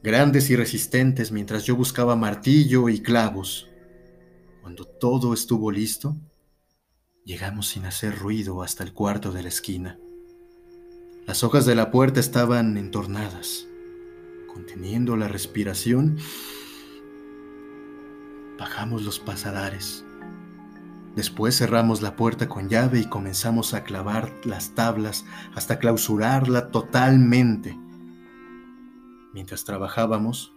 grandes 0.00 0.48
y 0.50 0.56
resistentes 0.56 1.32
mientras 1.32 1.64
yo 1.64 1.74
buscaba 1.74 2.14
martillo 2.14 2.88
y 2.88 3.00
clavos. 3.00 3.68
Cuando 4.62 4.84
todo 4.84 5.34
estuvo 5.34 5.72
listo, 5.72 6.16
llegamos 7.24 7.66
sin 7.66 7.84
hacer 7.84 8.16
ruido 8.16 8.62
hasta 8.62 8.84
el 8.84 8.92
cuarto 8.92 9.32
de 9.32 9.42
la 9.42 9.48
esquina. 9.48 9.98
Las 11.26 11.42
hojas 11.42 11.66
de 11.66 11.74
la 11.74 11.90
puerta 11.90 12.20
estaban 12.20 12.76
entornadas. 12.76 13.66
Conteniendo 14.46 15.16
la 15.16 15.26
respiración, 15.26 16.18
bajamos 18.58 19.02
los 19.02 19.18
pasadares. 19.18 20.04
Después 21.16 21.56
cerramos 21.56 22.02
la 22.02 22.16
puerta 22.16 22.48
con 22.48 22.68
llave 22.68 23.00
y 23.00 23.04
comenzamos 23.06 23.74
a 23.74 23.84
clavar 23.84 24.32
las 24.44 24.74
tablas 24.74 25.24
hasta 25.54 25.78
clausurarla 25.78 26.70
totalmente. 26.70 27.78
Mientras 29.32 29.64
trabajábamos, 29.64 30.52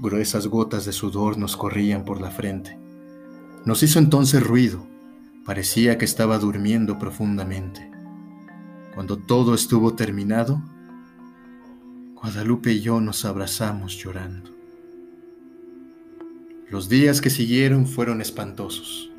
gruesas 0.00 0.46
gotas 0.46 0.84
de 0.84 0.92
sudor 0.92 1.38
nos 1.38 1.56
corrían 1.56 2.04
por 2.04 2.20
la 2.20 2.30
frente. 2.30 2.78
Nos 3.64 3.82
hizo 3.82 3.98
entonces 3.98 4.46
ruido, 4.46 4.86
parecía 5.44 5.98
que 5.98 6.04
estaba 6.04 6.38
durmiendo 6.38 6.98
profundamente. 6.98 7.90
Cuando 8.94 9.16
todo 9.16 9.54
estuvo 9.54 9.94
terminado, 9.94 10.62
Guadalupe 12.14 12.72
y 12.72 12.80
yo 12.80 13.00
nos 13.00 13.24
abrazamos 13.24 13.96
llorando. 13.96 14.59
Los 16.70 16.88
días 16.88 17.20
que 17.20 17.30
siguieron 17.30 17.84
fueron 17.84 18.20
espantosos. 18.20 19.10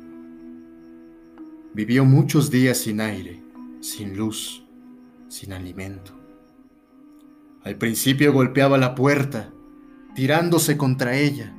Vivió 1.74 2.06
muchos 2.06 2.50
días 2.50 2.78
sin 2.78 2.98
aire, 3.02 3.42
sin 3.80 4.16
luz, 4.16 4.64
sin 5.28 5.52
alimento. 5.52 6.12
Al 7.62 7.76
principio 7.76 8.32
golpeaba 8.32 8.78
la 8.78 8.94
puerta, 8.94 9.50
tirándose 10.14 10.78
contra 10.78 11.14
ella, 11.14 11.52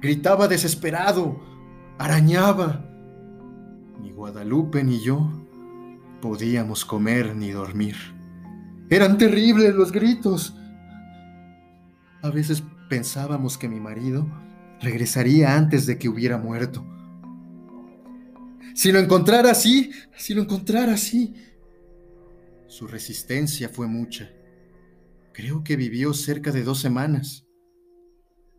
gritaba 0.00 0.48
desesperado, 0.48 1.38
arañaba. 1.98 2.82
Ni 4.00 4.12
Guadalupe 4.12 4.82
ni 4.82 5.02
yo 5.02 5.30
podíamos 6.22 6.86
comer 6.86 7.36
ni 7.36 7.50
dormir. 7.50 7.96
Eran 8.88 9.18
terribles 9.18 9.74
los 9.74 9.92
gritos. 9.92 10.56
A 12.22 12.30
veces 12.30 12.62
pensábamos 12.88 13.58
que 13.58 13.68
mi 13.68 13.78
marido 13.78 14.26
regresaría 14.84 15.56
antes 15.56 15.86
de 15.86 15.98
que 15.98 16.08
hubiera 16.08 16.38
muerto. 16.38 16.86
Si 18.74 18.92
lo 18.92 18.98
encontrara 18.98 19.50
así, 19.50 19.90
si 20.16 20.34
lo 20.34 20.42
encontrara 20.42 20.94
así. 20.94 21.34
Su 22.66 22.86
resistencia 22.86 23.68
fue 23.68 23.86
mucha. 23.86 24.30
Creo 25.32 25.64
que 25.64 25.76
vivió 25.76 26.12
cerca 26.12 26.50
de 26.50 26.64
dos 26.64 26.80
semanas. 26.80 27.46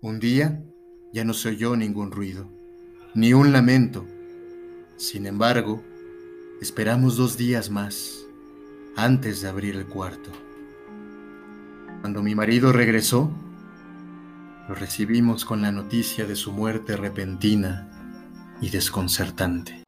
Un 0.02 0.20
día 0.20 0.64
ya 1.14 1.24
no 1.24 1.34
se 1.34 1.50
oyó 1.50 1.76
ningún 1.76 2.12
ruido, 2.12 2.50
ni 3.14 3.34
un 3.34 3.54
lamento. 3.54 4.06
Sin 4.98 5.26
embargo, 5.26 5.84
esperamos 6.62 7.18
dos 7.18 7.38
días 7.38 7.70
más 7.70 8.26
antes 8.96 9.42
de 9.42 9.50
abrir 9.50 9.76
el 9.76 9.86
cuarto. 9.86 10.32
Cuando 12.02 12.22
mi 12.24 12.36
marido 12.36 12.72
regresó, 12.72 13.32
lo 14.68 14.74
recibimos 14.74 15.46
con 15.46 15.62
la 15.62 15.72
noticia 15.72 16.26
de 16.26 16.36
su 16.36 16.52
muerte 16.52 16.98
repentina 16.98 17.88
y 18.62 18.70
desconcertante. 18.70 19.84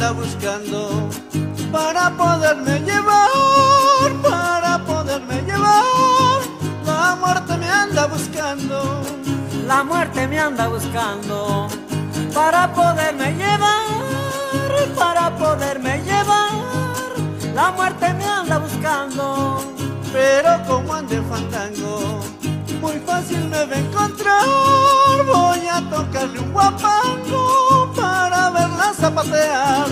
Anda 0.00 0.12
buscando 0.12 1.10
para 1.70 2.08
poderme 2.16 2.80
llevar, 2.80 3.28
para 4.22 4.78
poderme 4.78 5.42
llevar. 5.42 6.40
La 6.86 7.16
muerte 7.16 7.58
me 7.58 7.68
anda 7.68 8.06
buscando. 8.06 9.02
La 9.66 9.84
muerte 9.84 10.26
me 10.26 10.38
anda 10.38 10.68
buscando 10.68 11.68
para 12.32 12.72
poderme 12.72 13.34
llevar, 13.34 14.94
para 14.96 15.36
poderme 15.36 16.02
llevar. 16.02 16.52
La 17.54 17.70
muerte 17.70 18.14
me 18.14 18.24
anda 18.24 18.56
buscando. 18.56 19.60
Pero 20.14 20.64
como 20.66 20.94
ande 20.94 21.20
fandango, 21.28 22.20
muy 22.80 22.98
fácil 23.04 23.44
me 23.50 23.66
va 23.66 23.74
a 23.74 23.78
encontrar. 23.78 24.46
Voy 25.26 25.68
a 25.68 25.80
tocarle 25.90 26.40
un 26.40 26.52
guapango 26.52 27.89
a 28.80 28.94
zapatear. 28.94 29.86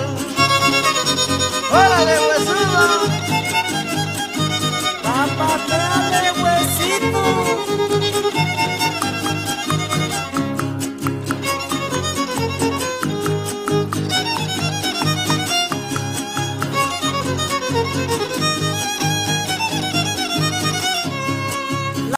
¡Órale, 1.71 2.15
huesito! 2.27 2.85
¡Zapateale, 5.03 6.31
huesito! 6.43 7.78